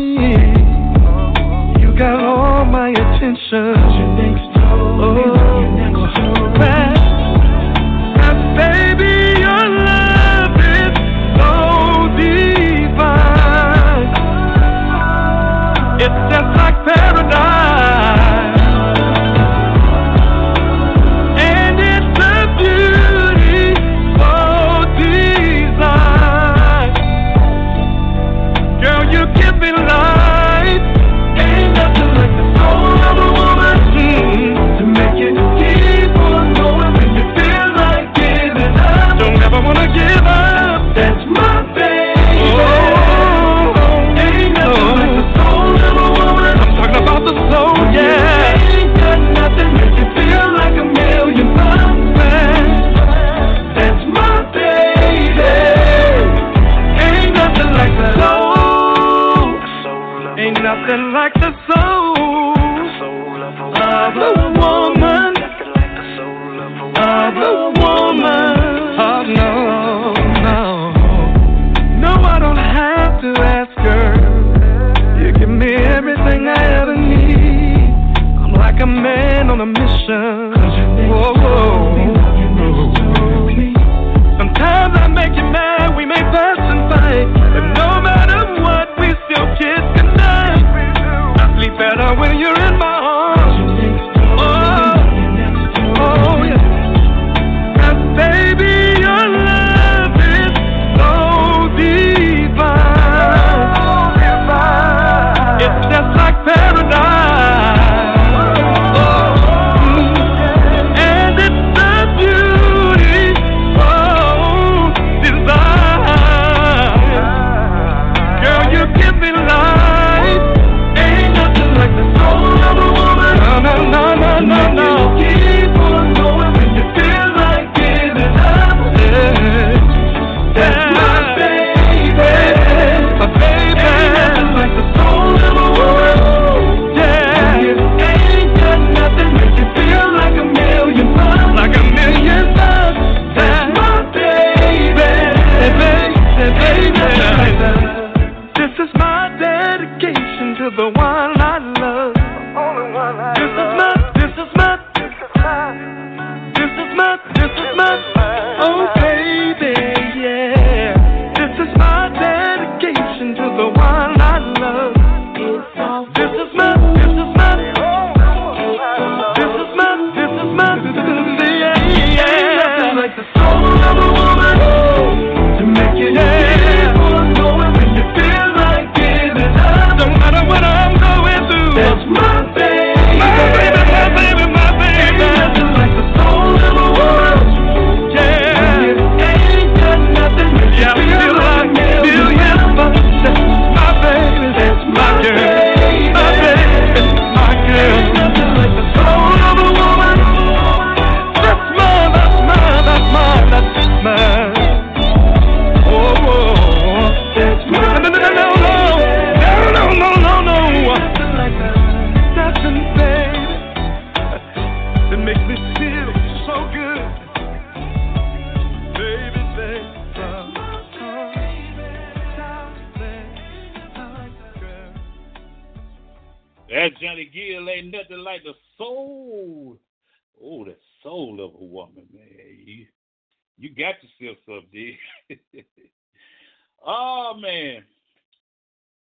[237.04, 237.82] Oh, man.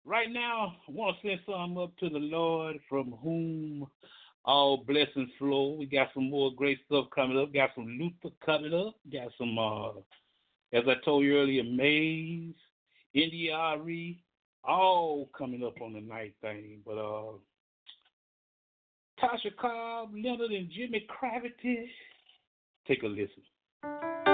[0.06, 3.86] Right now, I want to send something up to the Lord from whom
[4.46, 5.76] all blessings flow.
[5.78, 7.52] We got some more great stuff coming up.
[7.52, 8.94] Got some Luther coming up.
[9.12, 9.90] Got some, uh,
[10.72, 12.54] as I told you earlier, Maze,
[13.14, 14.16] NDRE,
[14.64, 16.80] all coming up on the night thing.
[16.86, 17.32] But uh,
[19.22, 21.90] Tasha Cobbs, Leonard, and Jimi Cravity.
[22.88, 24.31] Take a listen.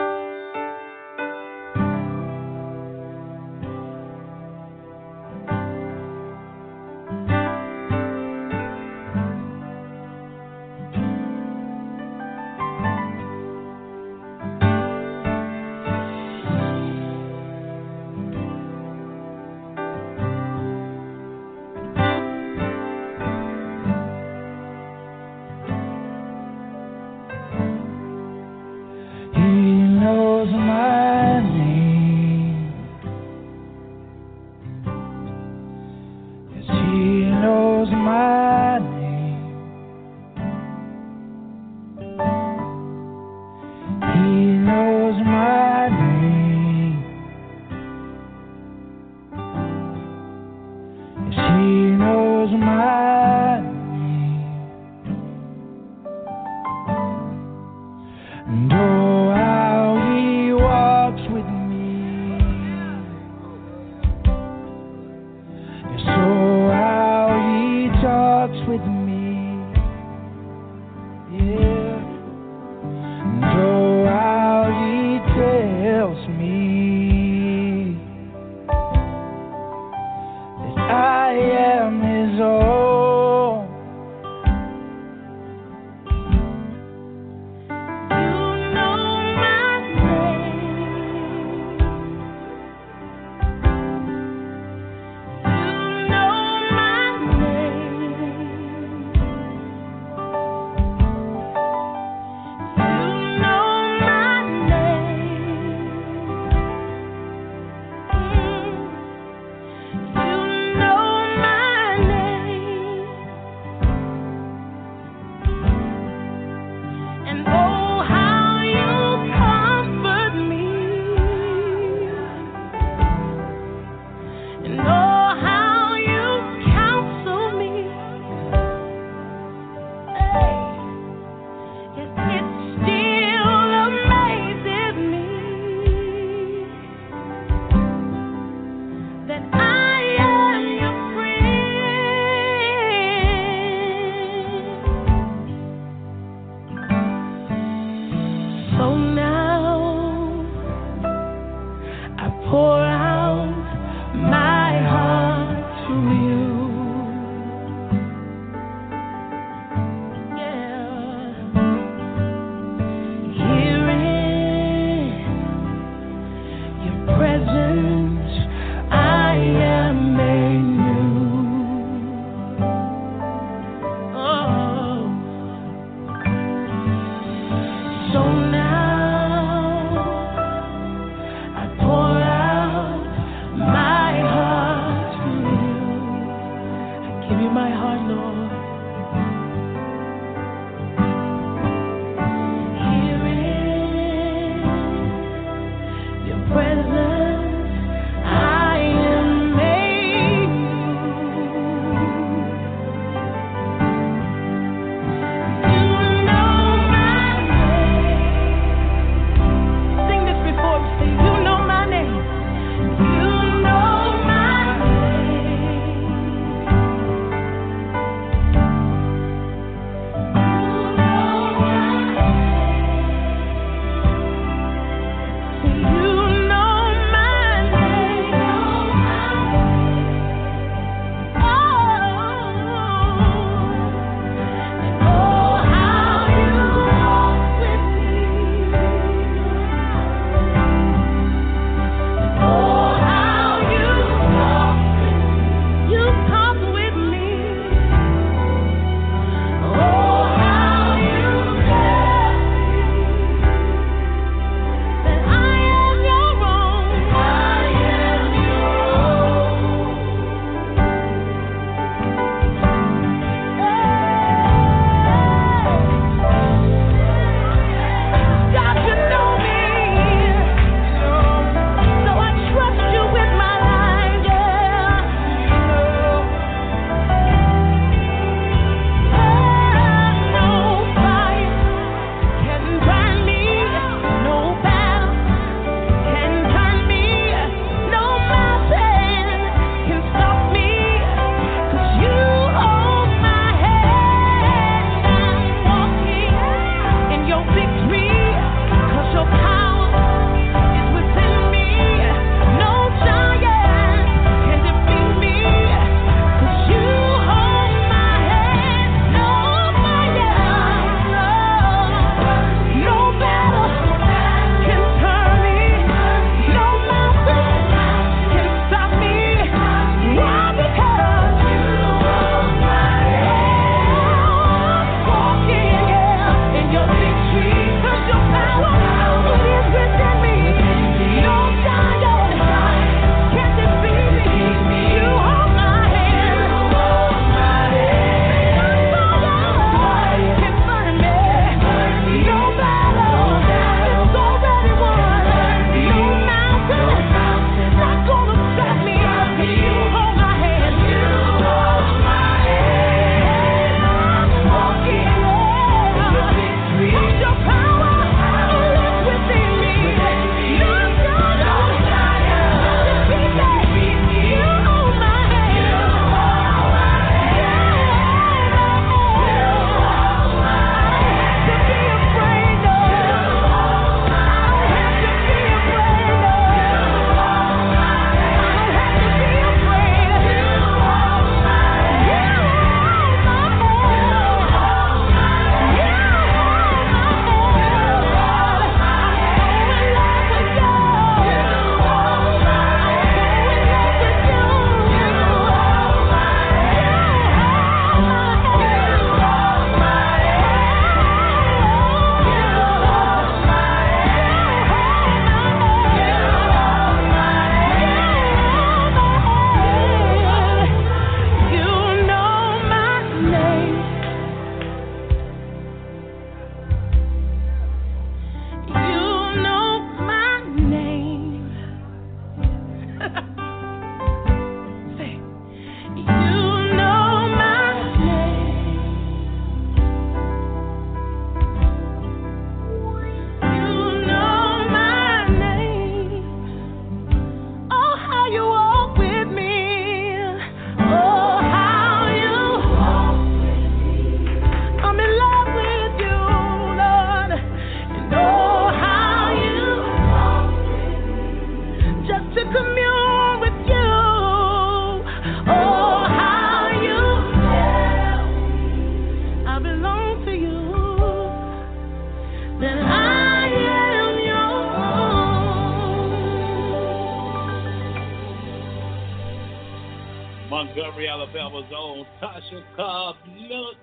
[470.68, 473.76] Montgomery, Alabama's own Tasha Cobbs Leonard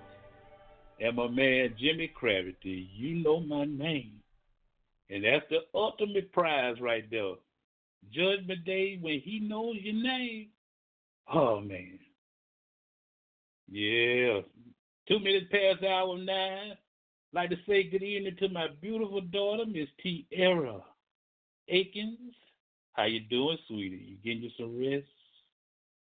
[0.99, 2.90] and my man Jimi Cravity.
[2.95, 4.22] You know my name.
[5.10, 7.34] And that's the ultimate prize right there.
[8.12, 10.48] Judgment Day when he knows your name.
[11.34, 11.99] Oh, man.
[13.70, 14.41] Yeah.
[15.07, 16.74] Two minutes past hour nine.
[17.34, 20.82] Like to say good evening to my beautiful daughter, Miss Tierra
[21.68, 22.34] Akins.
[22.94, 24.06] How you doing, sweetie?
[24.07, 25.06] You getting you some rest?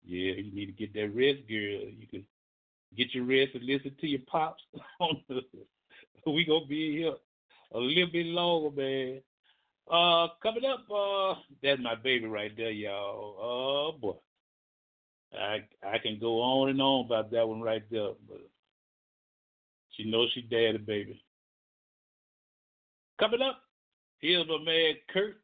[0.06, 1.90] Yeah, you need to get that rest, girl.
[1.90, 2.24] You can
[2.96, 4.62] get your rest and listen to your pops.
[6.26, 7.14] we gonna be here
[7.74, 9.20] a little bit longer, man.
[9.90, 13.36] Uh, coming up, uh, that's my baby right there, y'all.
[13.40, 14.14] Oh boy,
[15.36, 18.48] I I can go on and on about that one right there, but
[19.90, 21.20] she knows she daddy baby.
[23.18, 23.60] Coming up,
[24.20, 25.36] here's my man Kurt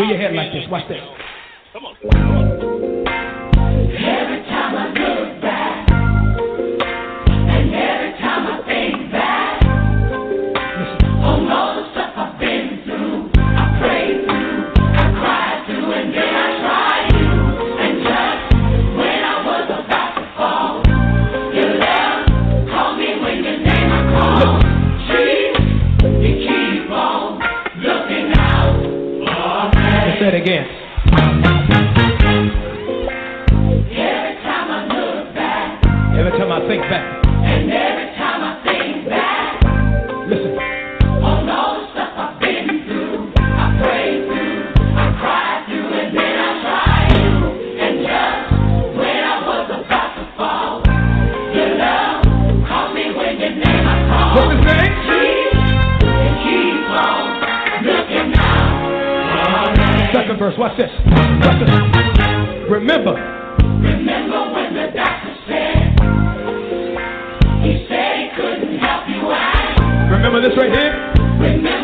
[0.00, 0.64] Do your head like this.
[0.70, 1.02] Watch this.
[1.74, 2.49] Come on.
[60.50, 60.58] verse.
[60.58, 60.90] Watch this.
[61.44, 62.70] Watch this.
[62.70, 63.14] Remember.
[63.80, 65.98] Remember when the doctor said
[67.62, 70.10] he said he couldn't help you out.
[70.10, 71.12] Remember this right here.
[71.38, 71.79] Remember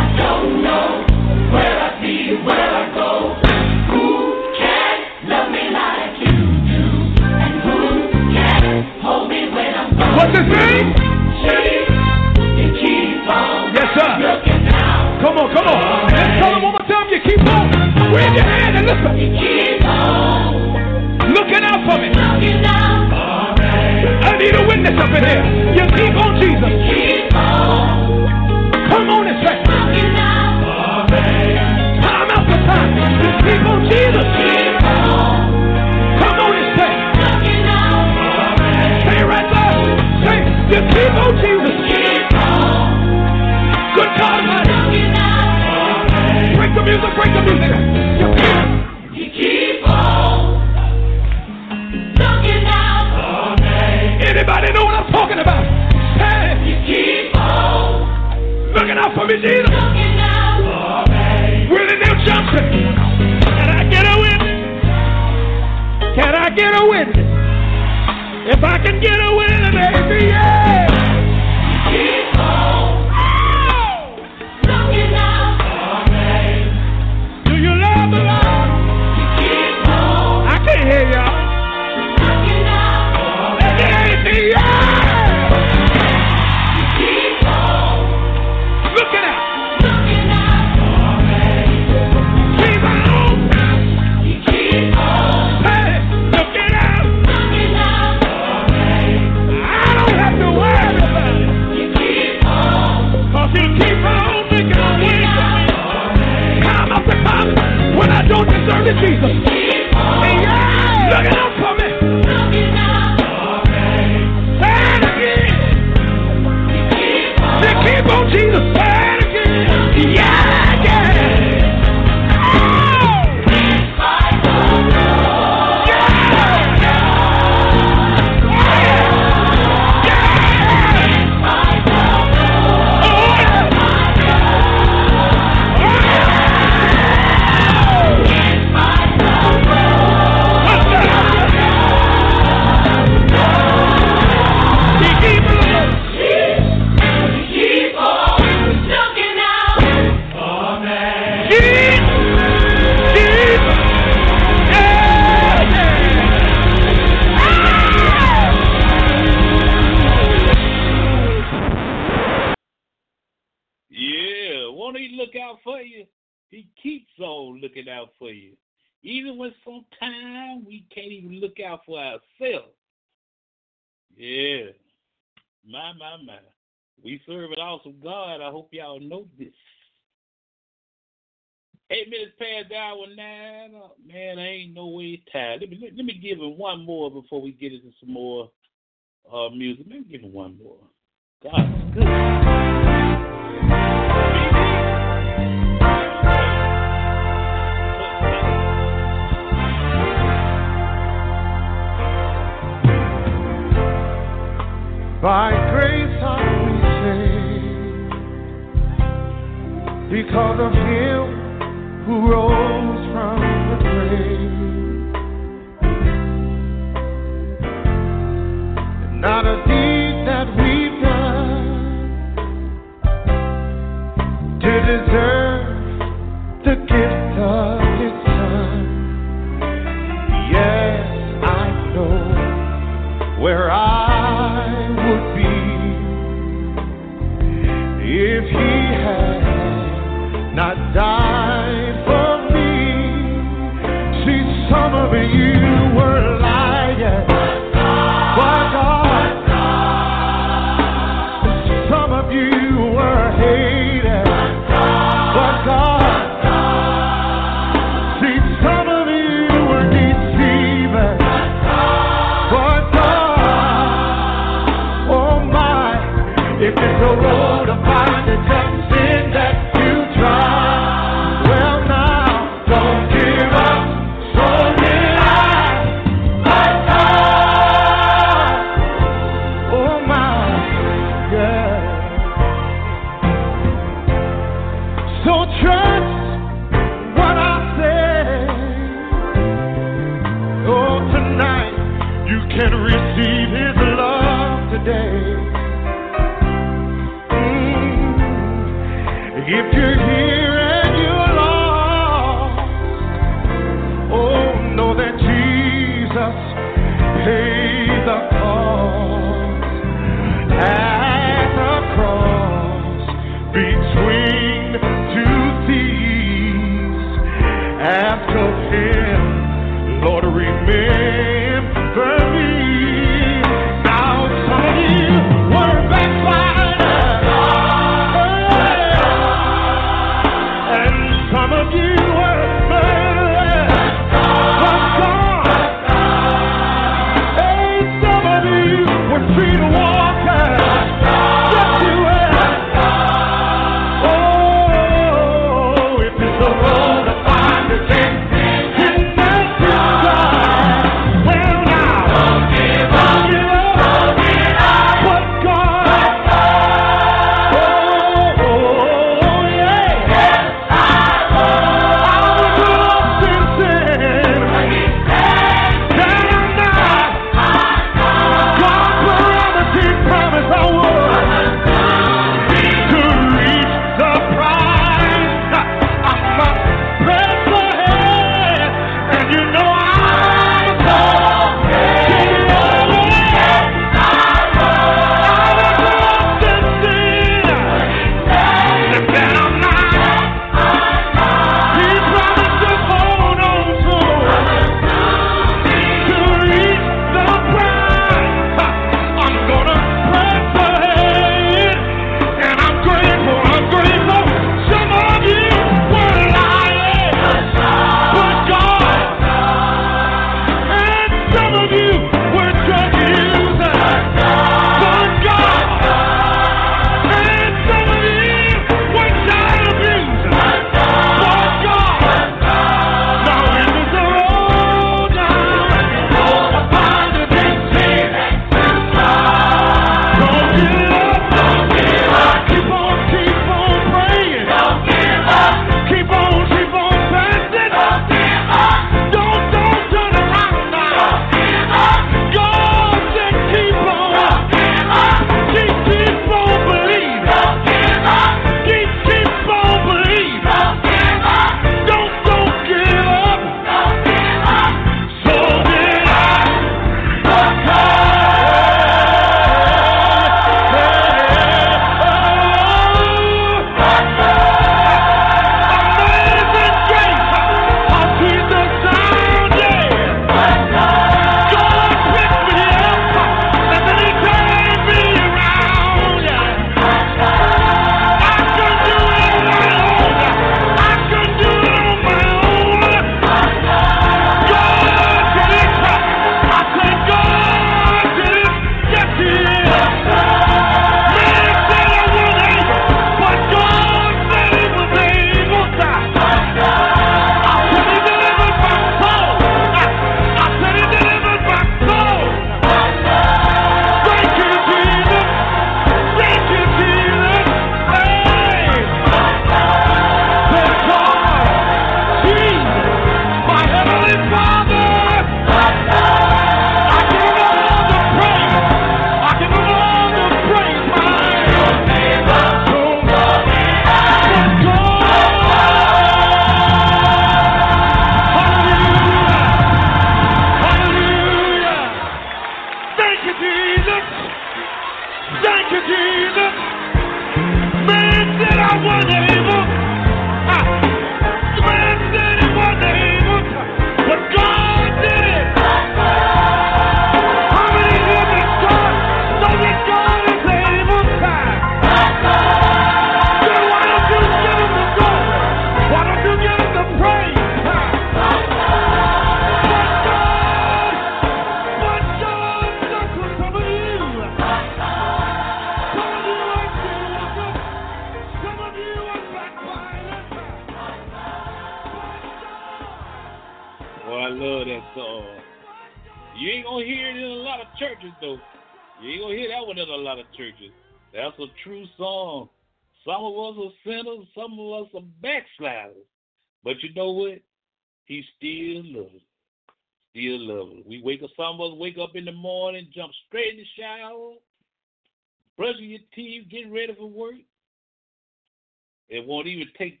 [599.12, 600.00] It won't even take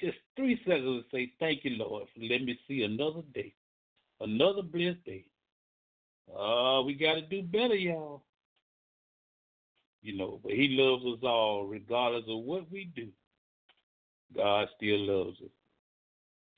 [0.00, 3.54] just three seconds to say, Thank you, Lord, letting me see another day,
[4.20, 5.24] another blessed day.
[6.28, 8.24] Uh, we got to do better, y'all.
[10.02, 13.08] You know, but He loves us all, regardless of what we do.
[14.34, 15.50] God still loves us.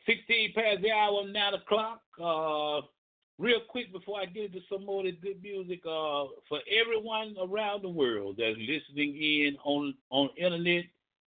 [0.07, 2.01] 16 past the hour, 9 o'clock.
[2.19, 2.87] Uh,
[3.39, 7.35] real quick before I get into some more of the good music, uh, for everyone
[7.39, 10.85] around the world that's listening in on on internet,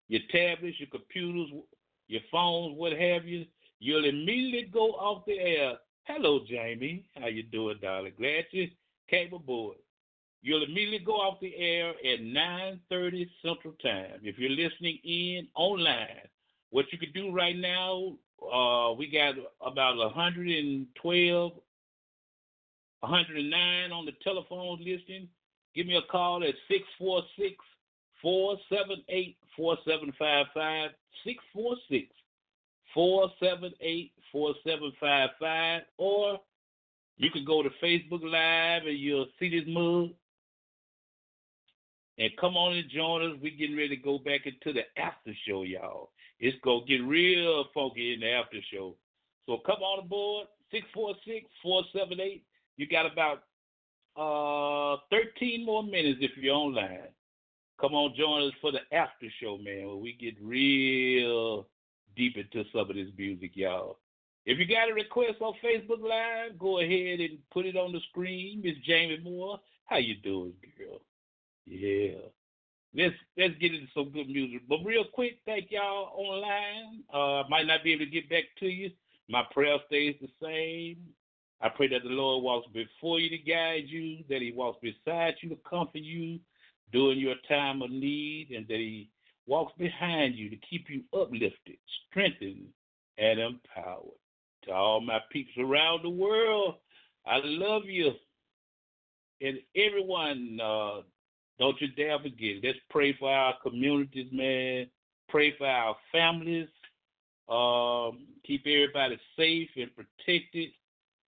[0.07, 1.49] your tablets, your computers,
[2.07, 3.45] your phones, what have you,
[3.79, 5.73] you'll immediately go off the air.
[6.03, 7.05] Hello, Jamie.
[7.15, 8.13] How you doing, darling?
[8.17, 8.69] Glad you
[9.09, 9.77] came aboard.
[10.41, 14.21] You'll immediately go off the air at 9:30 Central Time.
[14.23, 16.29] If you're listening in online,
[16.69, 21.51] what you can do right now, uh, we got about 112,
[22.99, 25.27] 109 on the telephone listing.
[25.75, 27.55] Give me a call at 646
[28.21, 30.91] 478 4755.
[31.23, 32.13] 646
[32.93, 35.81] 478 4755.
[35.97, 36.39] Or
[37.17, 40.11] you can go to Facebook Live and you'll see this mug.
[42.19, 43.37] And come on and join us.
[43.41, 46.09] We're getting ready to go back into the after show, y'all.
[46.39, 48.95] It's going to get real funky in the after show.
[49.45, 52.41] So come on aboard, 646-478.
[52.77, 53.43] You got about
[54.17, 57.09] uh 13 more minutes if you're online.
[57.79, 61.67] Come on, join us for the after show, man, where we get real
[62.15, 63.99] deep into some of this music, y'all.
[64.47, 67.99] If you got a request on Facebook Live, go ahead and put it on the
[68.09, 68.61] screen.
[68.63, 71.01] Miss Jamie Moore, how you doing, girl?
[71.65, 72.17] Yeah.
[72.95, 74.61] Let's let's get into some good music.
[74.67, 77.03] But real quick, thank y'all online.
[77.13, 78.89] Uh might not be able to get back to you.
[79.29, 80.97] My prayer stays the same.
[81.61, 85.35] I pray that the Lord walks before you to guide you, that He walks beside
[85.41, 86.39] you to comfort you
[86.91, 89.09] during your time of need, and that He
[89.45, 91.77] walks behind you to keep you uplifted,
[92.09, 92.67] strengthened,
[93.17, 94.19] and empowered.
[94.63, 96.75] To all my peeps around the world,
[97.25, 98.11] I love you.
[99.39, 101.01] And everyone, uh,
[101.59, 102.63] don't you dare forget.
[102.63, 104.87] Let's pray for our communities, man.
[105.29, 106.67] Pray for our families.
[107.49, 110.69] Um, keep everybody safe and protected.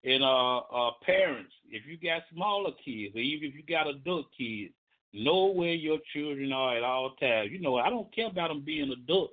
[0.04, 4.28] And uh, uh, parents, if you got smaller kids, or even if you got adult
[4.38, 4.74] kids,
[5.14, 7.52] know where your children are at all times.
[7.52, 9.32] You know, I don't care about them being adult.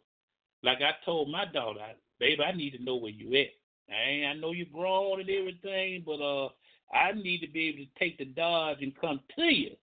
[0.62, 1.80] Like I told my daughter,
[2.18, 3.48] baby, I need to know where you at.
[3.88, 6.48] And I know you're grown and everything, but uh,
[6.92, 9.76] I need to be able to take the dodge and come to you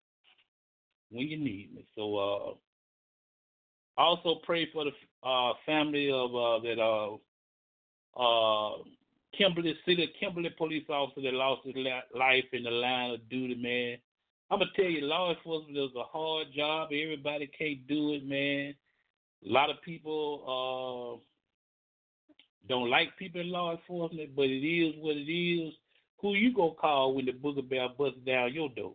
[1.12, 1.86] when you need me.
[1.96, 7.16] So uh, also pray for the uh, family of uh, that uh,
[8.20, 8.78] uh,
[9.38, 11.76] Kimberly City, Kimberly police officer that lost his
[12.16, 13.98] life in the line of duty, man.
[14.54, 16.90] I'm gonna tell you, law enforcement is a hard job.
[16.94, 18.76] Everybody can't do it, man.
[19.44, 25.18] A lot of people uh, don't like people in law enforcement, but it is what
[25.18, 25.74] it is.
[26.22, 28.94] Who you gonna call when the booger bell busts down your door?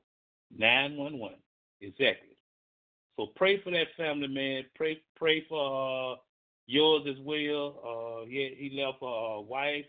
[0.56, 1.34] Nine one one.
[1.80, 2.36] Exactly.
[3.16, 4.62] So pray for that family, man.
[4.76, 6.16] Pray pray for uh,
[6.68, 8.22] yours as well.
[8.22, 9.86] Uh, he he left a wife,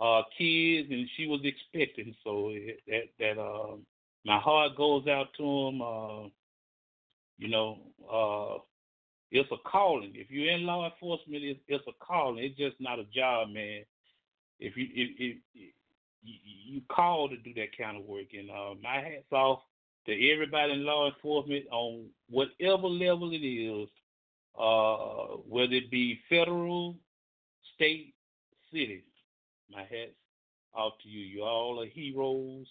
[0.00, 2.12] uh, kids, and she was expecting.
[2.24, 2.52] So
[2.88, 3.76] that that uh,
[4.24, 5.82] my heart goes out to him.
[5.82, 6.28] Uh,
[7.38, 7.78] you know,
[8.12, 8.58] uh,
[9.30, 10.12] it's a calling.
[10.14, 12.44] If you're in law enforcement, it's, it's a calling.
[12.44, 13.82] It's just not a job, man.
[14.58, 15.72] If you if, if,
[16.22, 19.60] you call to do that kind of work, and uh, my hats off
[20.06, 23.88] to everybody in law enforcement on whatever level it is,
[24.58, 26.96] uh, whether it be federal,
[27.74, 28.14] state,
[28.70, 29.04] city.
[29.70, 30.12] My hats
[30.74, 31.20] off to you.
[31.20, 32.66] You all are heroes.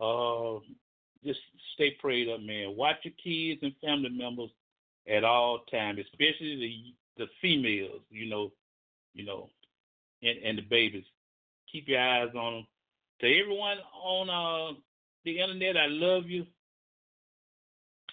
[0.00, 0.60] Uh,
[1.24, 1.40] just
[1.74, 2.76] stay prayed up, man.
[2.76, 4.50] Watch your kids and family members
[5.08, 8.02] at all times, especially the the females.
[8.10, 8.52] You know,
[9.14, 9.48] you know,
[10.22, 11.04] and, and the babies.
[11.70, 12.66] Keep your eyes on them.
[13.20, 14.78] To everyone on uh,
[15.24, 16.46] the internet, I love you.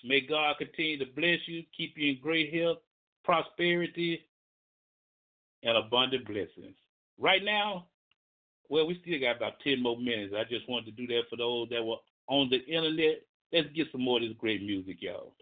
[0.03, 2.80] May God continue to bless you, keep you in great health,
[3.24, 4.26] prosperity,
[5.64, 6.76] and abundant blessings.
[7.20, 7.86] Right now,
[8.72, 10.34] well, we still got about 10 more minutes.
[10.35, 13.22] I just wanted to do that for those that were on the internet.
[13.52, 15.34] Let's get some more of this great music, y'all.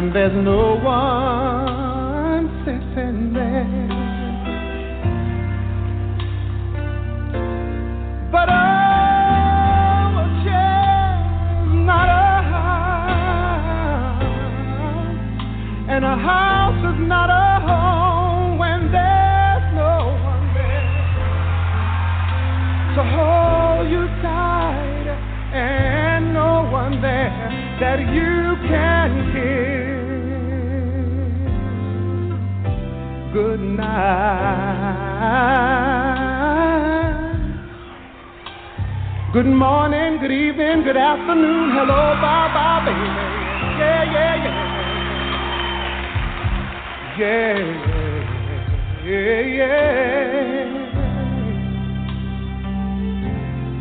[0.00, 3.88] when there's no one sitting there.
[8.32, 11.26] But I'm a chair,
[11.84, 14.24] not a house,
[15.90, 20.88] and a house is not a home when there's no one there
[22.96, 25.08] to hold you tight,
[25.52, 28.39] and no one there that you.
[39.32, 43.06] Good morning, good evening, good afternoon, hello, bye bye, baby.
[43.80, 44.68] Yeah, yeah, yeah.
[47.16, 47.56] Yeah,
[49.04, 50.80] yeah, yeah.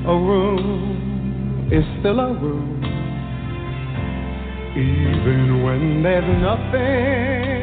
[0.07, 2.79] A room is still a room.
[4.77, 7.58] Even when there's nothing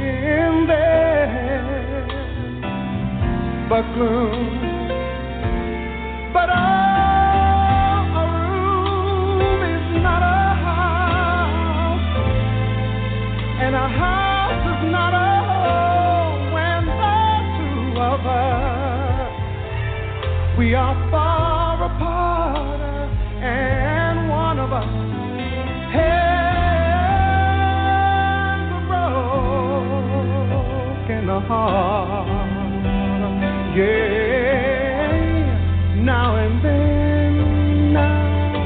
[3.69, 4.61] but gloom.
[6.33, 12.07] But oh, a room is not a house,
[13.63, 17.19] and a house is not a home when the
[17.57, 19.33] two of us
[20.59, 23.11] we are far apart,
[23.43, 24.95] and one of us
[25.93, 27.01] has
[28.71, 28.81] a
[30.99, 32.26] broken heart.
[33.77, 35.13] Yeah,
[36.03, 38.57] now and then now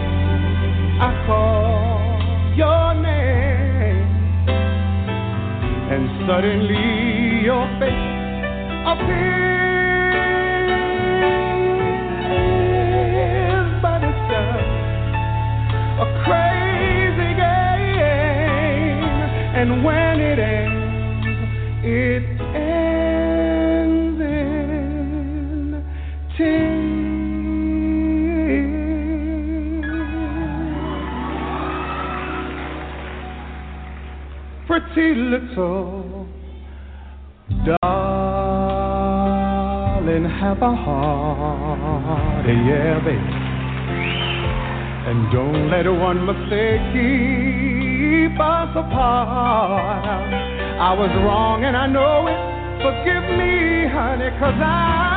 [1.00, 4.06] I call your name,
[5.90, 8.06] and suddenly your face
[8.86, 9.59] appears,
[34.92, 36.26] Pretty little
[37.64, 37.84] darling,
[40.24, 43.18] have a heart, yeah, baby.
[45.06, 50.04] And don't let one mistake keep us apart.
[50.80, 52.36] I was wrong and I know it.
[52.82, 55.09] Forgive me, honey, cause I'm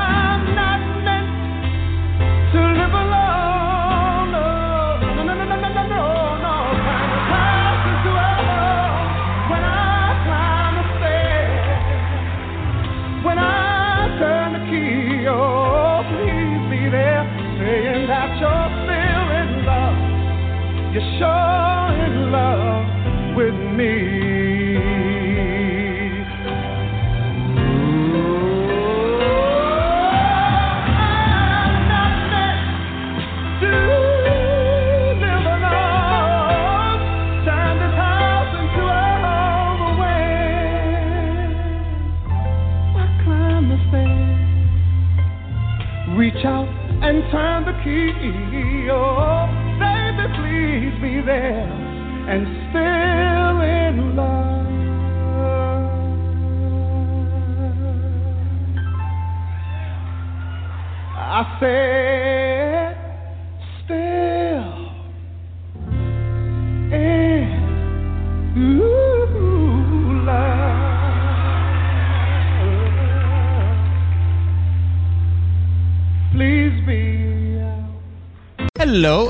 [61.64, 61.93] say